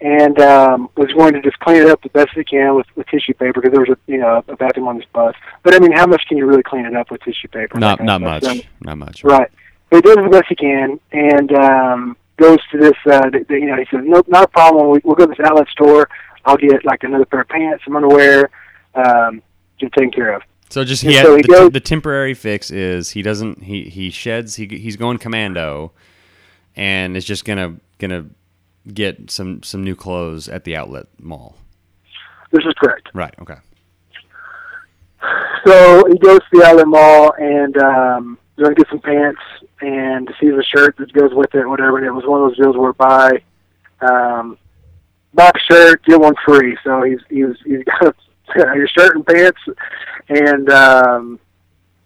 and 0.00 0.38
um, 0.40 0.88
was 0.96 1.12
going 1.12 1.32
to 1.34 1.42
just 1.42 1.58
clean 1.58 1.82
it 1.82 1.88
up 1.88 2.00
the 2.02 2.08
best 2.10 2.30
he 2.34 2.44
can 2.44 2.76
with, 2.76 2.86
with 2.94 3.06
tissue 3.08 3.34
paper 3.34 3.60
because 3.60 3.72
there 3.72 3.80
was 3.80 3.90
a 3.90 3.98
you 4.10 4.18
know 4.18 4.42
a 4.48 4.56
bathroom 4.56 4.88
on 4.88 4.96
this 4.96 5.06
bus. 5.12 5.34
But 5.62 5.74
I 5.74 5.78
mean, 5.78 5.92
how 5.92 6.06
much 6.06 6.22
can 6.28 6.38
you 6.38 6.46
really 6.46 6.62
clean 6.62 6.86
it 6.86 6.94
up 6.94 7.10
with 7.10 7.20
tissue 7.22 7.48
paper? 7.48 7.78
Not 7.78 8.02
not 8.02 8.20
much. 8.20 8.44
So- 8.44 8.54
Not 8.80 8.98
much. 8.98 9.24
Right. 9.24 9.50
But 9.90 9.96
he 9.96 10.02
does 10.02 10.16
the 10.16 10.28
best 10.30 10.44
he 10.50 10.54
can, 10.54 11.00
and 11.12 11.50
um, 11.54 12.16
goes 12.36 12.58
to 12.72 12.78
this. 12.78 12.92
Uh, 13.06 13.30
th- 13.30 13.48
th- 13.48 13.60
you 13.60 13.66
know, 13.66 13.76
he 13.76 13.86
says, 13.90 14.04
"Nope, 14.04 14.28
not 14.28 14.44
a 14.44 14.48
problem. 14.48 14.90
We, 14.90 15.00
we'll 15.02 15.16
go 15.16 15.24
to 15.26 15.34
this 15.34 15.46
outlet 15.46 15.66
store. 15.68 16.10
I'll 16.44 16.56
get 16.56 16.84
like 16.84 17.02
another 17.02 17.24
pair 17.24 17.40
of 17.40 17.48
pants, 17.48 17.84
some 17.84 17.96
underwear, 17.96 18.50
um, 18.94 19.42
get 19.78 19.92
taken 19.92 20.10
care 20.10 20.34
of." 20.34 20.42
So 20.70 20.84
just 20.84 21.02
he 21.02 21.14
had, 21.14 21.24
so 21.24 21.36
he 21.36 21.42
the, 21.42 21.48
goes- 21.48 21.72
the 21.72 21.80
temporary 21.80 22.34
fix 22.34 22.70
is 22.70 23.10
he 23.10 23.22
doesn't 23.22 23.62
he 23.62 23.84
he 23.84 24.10
sheds 24.10 24.56
he 24.56 24.66
he's 24.66 24.96
going 24.96 25.18
commando, 25.18 25.92
and 26.76 27.16
is 27.16 27.24
just 27.24 27.44
gonna 27.44 27.76
gonna 27.98 28.26
get 28.92 29.30
some 29.30 29.62
some 29.62 29.82
new 29.84 29.94
clothes 29.94 30.48
at 30.48 30.64
the 30.64 30.76
outlet 30.76 31.06
mall. 31.20 31.56
This 32.50 32.64
is 32.64 32.74
correct. 32.78 33.08
Right. 33.12 33.34
Okay. 33.40 33.56
So 35.66 36.04
he 36.06 36.18
goes 36.18 36.38
to 36.38 36.46
the 36.52 36.64
outlet 36.64 36.86
mall 36.86 37.34
and 37.38 37.76
um, 37.78 38.38
going 38.58 38.74
to 38.74 38.82
get 38.82 38.88
some 38.88 39.00
pants 39.00 39.40
and 39.80 40.30
sees 40.40 40.52
a 40.52 40.62
shirt 40.62 40.96
that 40.96 41.12
goes 41.12 41.32
with 41.34 41.54
it, 41.54 41.66
whatever. 41.66 41.98
And 41.98 42.06
it 42.06 42.12
was 42.12 42.24
one 42.24 42.42
of 42.42 42.48
those 42.48 42.56
deals 42.56 42.76
where 42.76 42.92
buy 42.92 43.42
um, 44.00 44.58
a 45.36 45.52
shirt, 45.70 46.04
get 46.04 46.20
one 46.20 46.34
free. 46.44 46.76
So 46.84 47.02
he's 47.02 47.20
he's 47.28 47.56
he's 47.64 47.84
got 47.84 48.16
your 48.54 48.88
shirt 48.88 49.16
and 49.16 49.26
pants, 49.26 49.60
and 50.28 50.70
um, 50.70 51.40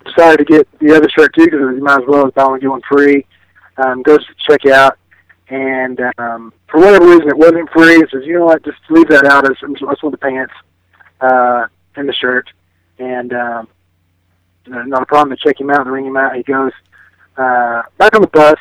decided 0.04 0.38
to 0.38 0.44
get 0.44 0.78
the 0.80 0.96
other 0.96 1.08
shirt 1.10 1.34
too 1.34 1.44
because 1.44 1.74
he 1.74 1.80
might 1.80 2.02
as 2.02 2.08
well 2.08 2.30
buy 2.30 2.44
one 2.44 2.60
get 2.60 2.70
one 2.70 2.82
free. 2.88 3.26
Um, 3.78 4.02
goes 4.02 4.24
to 4.26 4.34
check 4.48 4.66
out, 4.66 4.98
and 5.48 5.98
um, 6.18 6.52
for 6.70 6.80
whatever 6.80 7.06
reason 7.06 7.28
it 7.28 7.36
wasn't 7.36 7.70
free. 7.70 7.96
He 7.96 8.04
says, 8.10 8.22
you 8.24 8.34
know 8.34 8.46
what, 8.46 8.64
just 8.64 8.78
leave 8.90 9.08
that 9.08 9.24
out. 9.24 9.46
I 9.46 9.48
just 9.48 9.62
want 9.62 10.12
the 10.12 10.18
pants 10.18 10.52
uh, 11.20 11.66
and 11.96 12.08
the 12.08 12.12
shirt 12.12 12.48
and 12.98 13.32
um, 13.32 13.68
uh, 14.72 14.82
not 14.84 15.02
a 15.02 15.06
problem 15.06 15.36
to 15.36 15.42
check 15.42 15.60
him 15.60 15.70
out 15.70 15.80
and 15.80 15.92
ring 15.92 16.06
him 16.06 16.16
out. 16.16 16.36
He 16.36 16.42
goes 16.42 16.72
uh, 17.36 17.82
back 17.98 18.14
on 18.14 18.22
the 18.22 18.28
bus. 18.28 18.58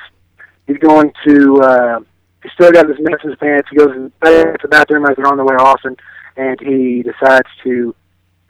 He's 0.67 0.78
going 0.78 1.12
to. 1.26 1.62
Uh, 1.62 2.00
he's 2.44 2.52
still 2.54 2.72
got 2.72 2.88
this 2.88 2.98
mess 3.00 3.20
in 3.24 3.30
his 3.32 3.40
pants. 3.40 3.68
He 3.70 3.78
goes 3.78 3.90
to 3.94 4.12
the 4.62 4.68
bathroom 4.70 5.06
as 5.06 5.16
they're 5.16 5.28
on 5.28 5.38
the 5.38 5.44
way 5.46 5.56
off, 5.56 5.82
and 5.84 6.00
and 6.38 6.60
he 6.62 7.04
decides 7.04 7.48
to, 7.64 7.94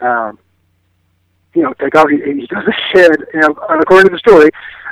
um, 0.01 0.37
you 1.55 1.63
know, 1.63 1.73
take 1.73 1.95
off. 1.95 2.07
He, 2.09 2.17
he 2.17 2.47
goes 2.47 2.63
to 2.65 2.71
the 2.71 2.73
shed, 2.93 3.17
you 3.33 3.39
know, 3.41 3.49
according 3.79 4.07
to 4.09 4.11
the 4.13 4.19
story, 4.19 4.49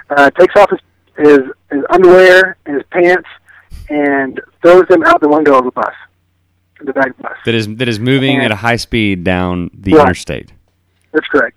uh, 0.10 0.30
takes 0.32 0.56
off 0.56 0.70
his, 0.72 0.80
his 1.18 1.40
his 1.72 1.84
underwear 1.90 2.58
and 2.66 2.76
his 2.76 2.84
pants, 2.92 3.28
and 3.90 4.40
throws 4.62 4.88
them 4.90 5.04
out 5.04 5.22
the 5.22 5.30
window 5.30 5.58
of 5.58 5.66
the 5.66 5.72
bus, 5.72 5.94
the 6.84 6.94
back 6.94 7.16
bus. 7.20 7.38
That 7.46 7.56
is 7.56 7.68
that 7.76 7.88
is 7.88 8.00
moving 8.00 8.38
And- 8.38 8.46
at 8.46 8.52
a 8.52 8.56
high 8.58 8.78
speed 8.78 9.24
down 9.24 9.70
the 9.74 9.94
Right. 9.94 10.02
interstate. 10.02 10.52
That's 11.12 11.28
correct. 11.28 11.56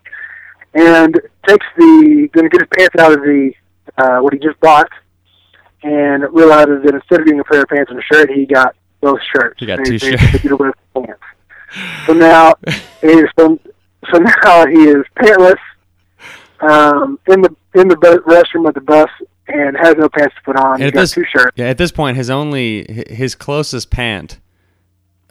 And 0.75 1.21
takes 1.47 1.67
the 1.77 2.29
going 2.33 2.49
to 2.49 2.49
get 2.49 2.61
his 2.63 2.69
pants 2.77 2.97
out 2.99 3.13
of 3.13 3.21
the 3.21 3.53
uh, 3.99 4.19
what 4.21 4.33
he 4.33 4.39
just 4.39 4.59
bought, 4.61 4.89
and 5.83 6.23
realizes 6.33 6.83
that 6.85 6.95
instead 6.95 7.21
of 7.21 7.27
getting 7.27 7.41
a 7.41 7.45
pair 7.45 7.63
of 7.63 7.69
pants 7.69 7.91
and 7.91 7.99
a 7.99 8.03
shirt, 8.03 8.31
he 8.31 8.47
got 8.47 8.75
both 9.01 9.21
shirts. 9.35 9.59
He 9.59 9.67
got 9.67 9.85
two 9.85 9.99
shirts. 9.99 10.23
they 10.33 10.39
get 10.39 10.53
away 10.53 10.69
with 10.69 11.07
pants. 11.07 11.23
So 12.07 12.13
now 12.13 12.55
he 13.01 13.09
is 13.09 13.29
so, 13.39 13.59
so 14.13 14.19
now 14.19 14.67
he 14.67 14.85
is 14.85 15.05
pantless 15.17 15.57
um, 16.61 17.19
in 17.29 17.41
the 17.43 17.55
in 17.75 17.89
the 17.89 17.97
restroom 17.97 18.69
of 18.69 18.75
the 18.75 18.81
bus 18.81 19.09
and 19.49 19.77
has 19.77 19.97
no 19.97 20.09
pants 20.09 20.35
to 20.37 20.43
put 20.45 20.57
on. 20.57 20.75
And 20.75 20.83
He's 20.85 20.93
got 20.93 21.01
this- 21.01 21.13
two 21.13 21.25
shirts. 21.37 21.53
Yeah, 21.57 21.67
at 21.67 21.79
this 21.79 21.91
point, 21.93 22.17
his 22.17 22.31
only 22.31 23.05
his 23.09 23.35
closest 23.35 23.91
pant 23.91 24.39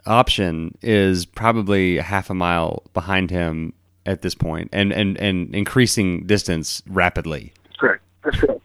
option 0.06 0.76
is 0.82 1.24
probably 1.26 1.98
half 1.98 2.28
a 2.28 2.34
mile 2.34 2.82
behind 2.92 3.30
him 3.30 3.72
at 4.04 4.22
this 4.22 4.34
point, 4.34 4.68
and 4.72 4.92
and 4.92 5.16
and 5.18 5.54
increasing 5.54 6.26
distance 6.26 6.82
rapidly. 6.88 7.52
That's 7.64 7.76
correct. 7.78 8.02
That's 8.24 8.36
correct. 8.36 8.60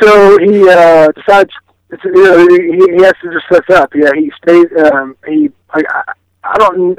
So 0.00 0.38
he 0.38 0.68
uh, 0.68 1.12
decides. 1.12 1.50
It's, 1.92 2.04
you 2.04 2.12
know, 2.22 2.38
he, 2.48 2.96
he 2.96 3.02
has 3.02 3.14
to 3.22 3.32
just 3.32 3.46
set 3.52 3.68
up. 3.76 3.92
Yeah, 3.94 4.10
he 4.14 4.30
stays. 4.42 4.66
Um, 4.92 5.16
he. 5.26 5.50
I, 5.70 5.82
I, 6.44 6.58
don't. 6.58 6.98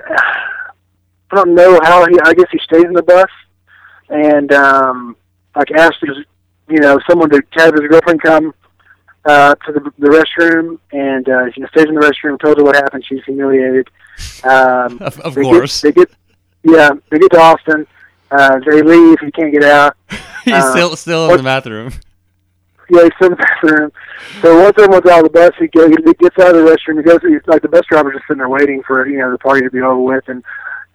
I 1.32 1.36
don't 1.36 1.56
know 1.56 1.80
how 1.84 2.06
he. 2.08 2.18
I 2.24 2.34
guess 2.34 2.48
he 2.52 2.60
stays 2.60 2.84
in 2.84 2.94
the 2.94 3.04
bus, 3.04 3.30
and 4.10 4.52
um, 4.52 5.16
like 5.56 5.72
asks 5.72 5.98
his, 6.02 6.18
you 6.70 6.80
know, 6.80 7.00
someone 7.10 7.30
to 7.30 7.42
have 7.54 7.74
his 7.74 7.88
girlfriend 7.90 8.22
come 8.22 8.54
uh, 9.26 9.56
to 9.56 9.72
the, 9.72 9.80
the 9.98 10.08
restroom, 10.10 10.78
and 10.92 11.28
uh, 11.30 11.50
she 11.54 11.64
stays 11.72 11.86
in 11.86 11.96
the 11.96 12.02
restroom. 12.02 12.38
Tells 12.40 12.58
her 12.58 12.64
what 12.64 12.76
happened. 12.76 13.06
She's 13.08 13.24
humiliated. 13.26 13.90
Um, 14.44 14.98
Of, 15.02 15.20
of 15.22 15.36
they 15.36 15.42
course, 15.44 15.82
Get, 15.82 15.96
they 15.96 16.02
get. 16.02 16.12
Yeah, 16.64 16.90
they 17.10 17.18
get 17.18 17.32
to 17.32 17.40
Austin. 17.40 17.88
Uh, 18.30 18.60
they 18.70 18.82
leave. 18.82 19.20
He 19.22 19.32
can't 19.32 19.52
get 19.54 19.64
out. 19.64 19.96
he's 20.44 20.54
uh, 20.54 20.72
still 20.74 20.96
still 20.98 21.24
in 21.24 21.30
what- 21.30 21.38
the 21.38 21.44
bathroom. 21.44 21.94
Yeah, 22.92 23.04
he's 23.04 23.12
in 23.22 23.32
the 23.32 23.38
bathroom. 23.38 23.92
So 24.42 24.64
once 24.64 24.76
everyone's 24.78 25.10
out 25.10 25.26
of 25.26 25.32
the 25.32 25.40
bus, 25.40 25.52
he, 25.58 25.68
gets 25.68 26.38
out 26.40 26.54
of 26.54 26.66
the 26.66 26.70
restroom. 26.70 26.98
He 26.98 27.04
goes, 27.04 27.22
he's 27.22 27.40
like 27.48 27.62
the 27.62 27.70
bus 27.70 27.86
driver's 27.90 28.16
just 28.16 28.28
sitting 28.28 28.40
there 28.40 28.50
waiting 28.50 28.84
for 28.84 29.08
you 29.08 29.18
know 29.18 29.32
the 29.32 29.38
party 29.38 29.62
to 29.62 29.72
be 29.72 29.80
over 29.80 30.02
with, 30.02 30.28
and 30.28 30.44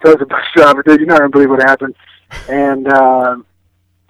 tells 0.04 0.18
the 0.18 0.26
bus 0.34 0.44
driver, 0.54 0.82
"Dude, 0.82 1.00
you're 1.00 1.08
not 1.08 1.20
gonna 1.20 1.30
believe 1.30 1.48
what 1.48 1.62
happened." 1.62 1.94
And 2.50 2.86
um, 2.92 3.46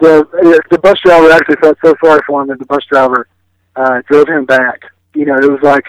the 0.01 0.27
the 0.69 0.79
bus 0.79 0.99
driver 1.05 1.31
actually 1.31 1.57
felt 1.63 1.79
so 1.85 1.95
sorry 2.05 2.21
for 2.27 2.43
him 2.43 2.49
that 2.49 2.59
the 2.59 2.67
bus 2.67 2.85
driver 2.91 3.29
uh, 3.77 4.03
drove 4.11 4.27
him 4.27 4.47
back. 4.47 4.83
You 5.15 5.27
know, 5.27 5.37
it 5.37 5.49
was 5.49 5.63
like 5.63 5.85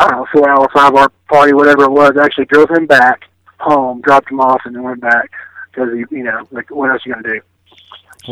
I 0.00 0.08
don't 0.08 0.18
know, 0.18 0.26
four 0.32 0.50
hour, 0.50 0.68
five 0.74 0.92
hour 0.92 1.12
party, 1.28 1.52
whatever 1.52 1.84
it 1.84 1.92
was. 1.92 2.16
Actually 2.20 2.46
drove 2.46 2.70
him 2.70 2.86
back 2.86 3.28
home, 3.60 4.00
dropped 4.00 4.28
him 4.28 4.40
off, 4.40 4.62
and 4.64 4.74
then 4.74 4.82
went 4.82 5.00
back 5.00 5.30
because 5.70 5.90
you 6.10 6.24
know, 6.24 6.48
like 6.50 6.68
what 6.72 6.90
else 6.90 7.02
you 7.06 7.14
gonna 7.14 7.34
do? 7.34 7.40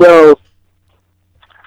So. 0.00 0.40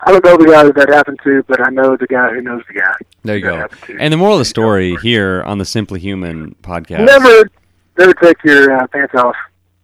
I 0.06 0.12
don't 0.12 0.24
know 0.26 0.38
the 0.38 0.46
guy 0.52 0.64
that 0.64 0.76
that 0.76 0.90
happened 0.90 1.20
to, 1.24 1.44
but 1.48 1.66
I 1.66 1.70
know 1.70 1.96
the 1.98 2.08
guy 2.08 2.30
who 2.34 2.42
knows 2.42 2.62
the 2.68 2.80
guy. 2.80 2.94
There 3.24 3.38
you 3.38 3.44
go. 3.44 3.68
And 4.00 4.12
the 4.14 4.18
moral 4.18 4.36
of 4.36 4.40
the 4.40 4.46
story 4.46 4.96
here 5.02 5.44
on 5.44 5.58
the 5.58 5.66
Simply 5.66 6.00
Human 6.00 6.56
podcast: 6.62 7.06
Never, 7.06 7.50
never 7.98 8.14
take 8.14 8.44
your 8.44 8.76
uh, 8.78 8.88
pants 8.88 9.14
off 9.16 9.36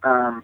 um, 0.04 0.44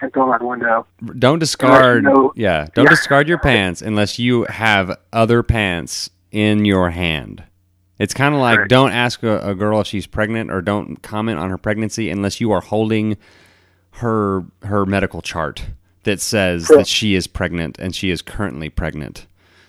and 0.00 0.12
throw 0.12 0.24
them 0.26 0.34
out 0.34 0.40
the 0.40 0.46
window. 0.46 0.86
don't 1.18 1.38
discard. 1.38 2.04
know- 2.04 2.32
yeah, 2.36 2.66
don't 2.74 2.84
Yeah. 2.84 2.90
discard 2.90 3.28
your 3.28 3.38
pants 3.38 3.82
unless 3.82 4.18
you 4.18 4.44
have 4.44 4.96
other 5.12 5.42
pants 5.42 6.10
in 6.32 6.64
your 6.64 6.90
hand. 6.90 7.44
It's 7.98 8.12
kind 8.14 8.34
of 8.34 8.40
like 8.40 8.66
don't 8.68 8.90
ask 8.90 9.22
a, 9.22 9.38
a 9.50 9.54
girl 9.54 9.80
if 9.80 9.86
she's 9.86 10.06
pregnant 10.08 10.50
or 10.50 10.60
don't 10.60 11.00
comment 11.02 11.38
on 11.38 11.50
her 11.50 11.58
pregnancy 11.58 12.10
unless 12.10 12.40
you 12.40 12.50
are 12.50 12.60
holding 12.60 13.16
her 13.98 14.44
her 14.62 14.84
medical 14.84 15.22
chart 15.22 15.66
that 16.04 16.20
says 16.20 16.66
Correct. 16.66 16.80
that 16.80 16.86
she 16.86 17.14
is 17.14 17.26
pregnant 17.26 17.78
and 17.78 17.94
she 17.94 18.10
is 18.10 18.22
currently 18.22 18.68
pregnant. 18.70 19.26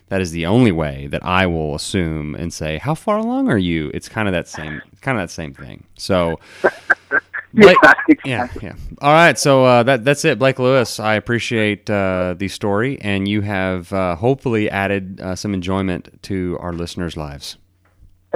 That 0.09 0.21
is 0.21 0.31
the 0.31 0.45
only 0.45 0.71
way 0.71 1.07
that 1.07 1.25
I 1.25 1.47
will 1.47 1.73
assume 1.73 2.35
and 2.35 2.53
say, 2.53 2.77
"How 2.77 2.93
far 2.93 3.17
along 3.17 3.49
are 3.49 3.57
you?" 3.57 3.89
It's 3.93 4.07
kind 4.07 4.27
of 4.27 4.33
that 4.33 4.47
same 4.47 4.81
kind 5.01 5.17
of 5.17 5.23
that 5.23 5.33
same 5.33 5.53
thing. 5.53 5.83
So, 5.97 6.39
Blake- 7.53 7.77
yeah, 7.83 7.93
yeah, 8.23 8.43
exactly. 8.43 8.67
yeah. 8.67 8.75
All 9.01 9.11
right, 9.13 9.37
so 9.39 9.65
uh, 9.65 9.81
that 9.83 10.05
that's 10.05 10.23
it, 10.23 10.37
Blake 10.37 10.59
Lewis. 10.59 10.99
I 10.99 11.15
appreciate 11.15 11.89
uh, 11.89 12.35
the 12.37 12.47
story, 12.49 12.99
and 13.01 13.27
you 13.27 13.41
have 13.41 13.91
uh, 13.93 14.15
hopefully 14.15 14.69
added 14.69 15.19
uh, 15.21 15.35
some 15.35 15.55
enjoyment 15.55 16.21
to 16.23 16.57
our 16.59 16.71
listeners' 16.73 17.17
lives. 17.17 17.57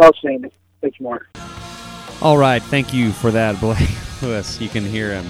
Outstanding. 0.04 0.52
Thanks, 0.82 1.00
Mark. 1.00 1.28
All 2.22 2.38
right, 2.38 2.64
thank 2.64 2.94
you 2.94 3.12
for 3.12 3.30
that, 3.32 3.60
Blake 3.60 3.90
Lewis. 4.24 4.60
You 4.60 4.70
can 4.70 4.84
hear 4.86 5.12
him 5.14 5.26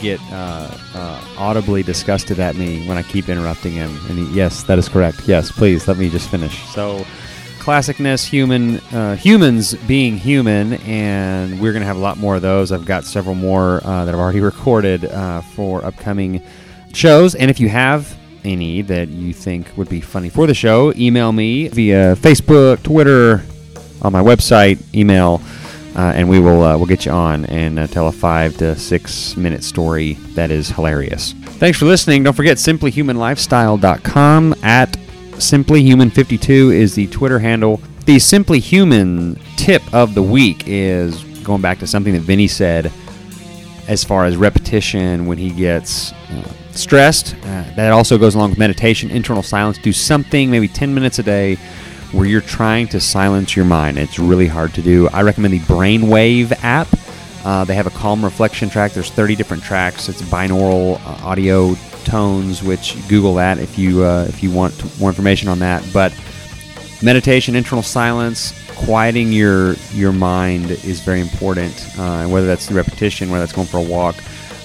get 0.00 0.20
uh, 0.32 0.70
uh, 0.94 1.24
audibly 1.38 1.82
disgusted 1.82 2.38
at 2.38 2.56
me 2.56 2.86
when 2.86 2.96
I 2.96 3.02
keep 3.02 3.28
interrupting 3.28 3.72
him. 3.72 3.96
And 4.08 4.18
he, 4.18 4.34
yes, 4.34 4.62
that 4.64 4.78
is 4.78 4.88
correct. 4.88 5.26
Yes, 5.26 5.50
please 5.50 5.88
let 5.88 5.96
me 5.96 6.08
just 6.08 6.28
finish. 6.30 6.64
So, 6.68 7.04
classicness, 7.58 8.24
human, 8.24 8.78
uh, 8.92 9.16
humans 9.16 9.74
being 9.86 10.16
human, 10.16 10.74
and 10.84 11.60
we're 11.60 11.72
gonna 11.72 11.84
have 11.84 11.96
a 11.96 12.00
lot 12.00 12.18
more 12.18 12.36
of 12.36 12.42
those. 12.42 12.72
I've 12.72 12.86
got 12.86 13.04
several 13.04 13.34
more 13.34 13.80
uh, 13.84 14.04
that 14.04 14.14
I've 14.14 14.20
already 14.20 14.40
recorded 14.52 15.04
uh, 15.04 15.40
for 15.40 15.84
upcoming 15.84 16.42
shows. 16.92 17.34
And 17.34 17.50
if 17.50 17.60
you 17.60 17.68
have 17.68 18.16
any 18.44 18.82
that 18.82 19.08
you 19.08 19.32
think 19.32 19.66
would 19.76 19.88
be 19.88 20.00
funny 20.00 20.28
for 20.28 20.46
the 20.46 20.54
show, 20.54 20.92
email 20.94 21.32
me 21.32 21.68
via 21.68 22.14
Facebook, 22.16 22.82
Twitter, 22.82 23.42
on 24.02 24.12
my 24.12 24.22
website, 24.22 24.78
email, 24.94 25.40
uh, 25.96 26.12
and 26.14 26.28
we 26.28 26.38
will 26.38 26.62
uh, 26.62 26.76
we'll 26.76 26.86
get 26.86 27.06
you 27.06 27.12
on 27.12 27.46
and 27.46 27.78
uh, 27.78 27.86
tell 27.86 28.06
a 28.08 28.12
five 28.12 28.56
to 28.58 28.76
six 28.76 29.36
minute 29.36 29.64
story 29.64 30.14
that 30.34 30.50
is 30.50 30.68
hilarious. 30.68 31.32
Thanks 31.58 31.78
for 31.78 31.86
listening. 31.86 32.22
Don't 32.22 32.34
forget 32.34 32.58
simplyhumanlifestyle.com 32.58 34.54
at 34.62 34.92
simplyhuman52 34.92 36.74
is 36.74 36.94
the 36.94 37.06
Twitter 37.06 37.38
handle. 37.38 37.80
The 38.04 38.18
Simply 38.18 38.60
Human 38.60 39.40
tip 39.56 39.82
of 39.92 40.14
the 40.14 40.22
week 40.22 40.64
is 40.66 41.24
going 41.42 41.62
back 41.62 41.78
to 41.78 41.86
something 41.86 42.12
that 42.12 42.20
Vinnie 42.20 42.46
said 42.46 42.92
as 43.88 44.04
far 44.04 44.26
as 44.26 44.36
repetition 44.36 45.26
when 45.26 45.38
he 45.38 45.50
gets 45.50 46.12
uh, 46.12 46.52
stressed. 46.72 47.34
Uh, 47.36 47.64
that 47.74 47.92
also 47.92 48.18
goes 48.18 48.34
along 48.34 48.50
with 48.50 48.58
meditation, 48.58 49.10
internal 49.10 49.42
silence. 49.42 49.78
Do 49.78 49.92
something, 49.92 50.50
maybe 50.50 50.68
10 50.68 50.94
minutes 50.94 51.18
a 51.18 51.22
day, 51.22 51.56
where 52.12 52.26
you're 52.26 52.40
trying 52.40 52.88
to 52.88 53.00
silence 53.00 53.56
your 53.56 53.64
mind. 53.64 53.98
It's 53.98 54.18
really 54.18 54.46
hard 54.46 54.74
to 54.74 54.82
do. 54.82 55.08
I 55.08 55.22
recommend 55.22 55.54
the 55.54 55.60
Brainwave 55.60 56.52
app. 56.62 56.88
Uh, 57.44 57.64
they 57.64 57.74
have 57.74 57.86
a 57.86 57.90
calm 57.90 58.24
reflection 58.24 58.68
track. 58.68 58.92
There's 58.92 59.10
30 59.10 59.36
different 59.36 59.62
tracks. 59.62 60.08
It's 60.08 60.22
binaural 60.22 61.00
uh, 61.06 61.26
audio 61.26 61.74
tones, 62.04 62.62
which 62.62 62.96
Google 63.08 63.34
that 63.34 63.58
if 63.58 63.78
you 63.78 64.04
uh, 64.04 64.26
if 64.28 64.42
you 64.42 64.50
want 64.50 64.98
more 64.98 65.10
information 65.10 65.48
on 65.48 65.58
that. 65.60 65.88
But 65.92 66.12
meditation, 67.02 67.54
internal 67.54 67.82
silence, 67.82 68.52
quieting 68.74 69.32
your 69.32 69.74
your 69.92 70.12
mind 70.12 70.70
is 70.70 71.00
very 71.00 71.20
important. 71.20 71.86
Uh, 71.98 72.02
and 72.22 72.32
whether 72.32 72.46
that's 72.46 72.66
through 72.66 72.78
repetition, 72.78 73.30
whether 73.30 73.44
that's 73.44 73.52
going 73.52 73.68
for 73.68 73.78
a 73.78 73.82
walk, 73.82 74.16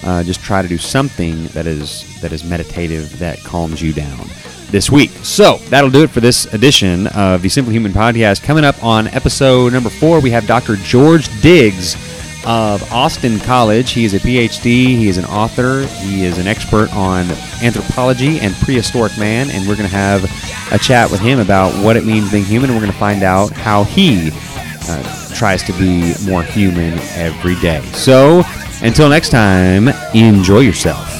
uh, 0.04 0.22
just 0.24 0.40
try 0.40 0.62
to 0.62 0.68
do 0.68 0.78
something 0.78 1.46
that 1.48 1.66
is 1.66 2.20
that 2.20 2.32
is 2.32 2.44
meditative 2.44 3.18
that 3.18 3.38
calms 3.40 3.80
you 3.80 3.92
down 3.92 4.26
this 4.72 4.90
week. 4.90 5.10
So 5.22 5.58
that'll 5.68 5.90
do 5.90 6.02
it 6.02 6.10
for 6.10 6.20
this 6.20 6.52
edition 6.52 7.06
of 7.08 7.42
the 7.42 7.48
Simple 7.48 7.72
Human 7.72 7.92
Podcast. 7.92 8.42
Coming 8.42 8.64
up 8.64 8.82
on 8.82 9.06
episode 9.08 9.72
number 9.72 9.90
four, 9.90 10.20
we 10.20 10.30
have 10.30 10.46
Dr. 10.46 10.76
George 10.76 11.28
Diggs 11.42 11.94
of 12.44 12.82
Austin 12.92 13.38
College. 13.40 13.92
He 13.92 14.04
is 14.04 14.14
a 14.14 14.18
PhD. 14.18 14.64
He 14.64 15.08
is 15.08 15.18
an 15.18 15.26
author. 15.26 15.86
He 16.00 16.24
is 16.24 16.38
an 16.38 16.48
expert 16.48 16.92
on 16.92 17.30
anthropology 17.62 18.40
and 18.40 18.54
prehistoric 18.54 19.16
man. 19.18 19.50
And 19.50 19.68
we're 19.68 19.76
going 19.76 19.88
to 19.88 19.94
have 19.94 20.24
a 20.72 20.78
chat 20.78 21.10
with 21.10 21.20
him 21.20 21.38
about 21.38 21.72
what 21.84 21.96
it 21.96 22.04
means 22.04 22.32
being 22.32 22.44
human. 22.44 22.70
We're 22.70 22.80
going 22.80 22.90
to 22.90 22.98
find 22.98 23.22
out 23.22 23.52
how 23.52 23.84
he 23.84 24.30
uh, 24.88 25.34
tries 25.34 25.62
to 25.64 25.72
be 25.74 26.14
more 26.28 26.42
human 26.42 26.94
every 27.14 27.54
day. 27.56 27.82
So 27.92 28.42
until 28.82 29.08
next 29.08 29.28
time, 29.28 29.88
enjoy 30.14 30.60
yourself. 30.60 31.11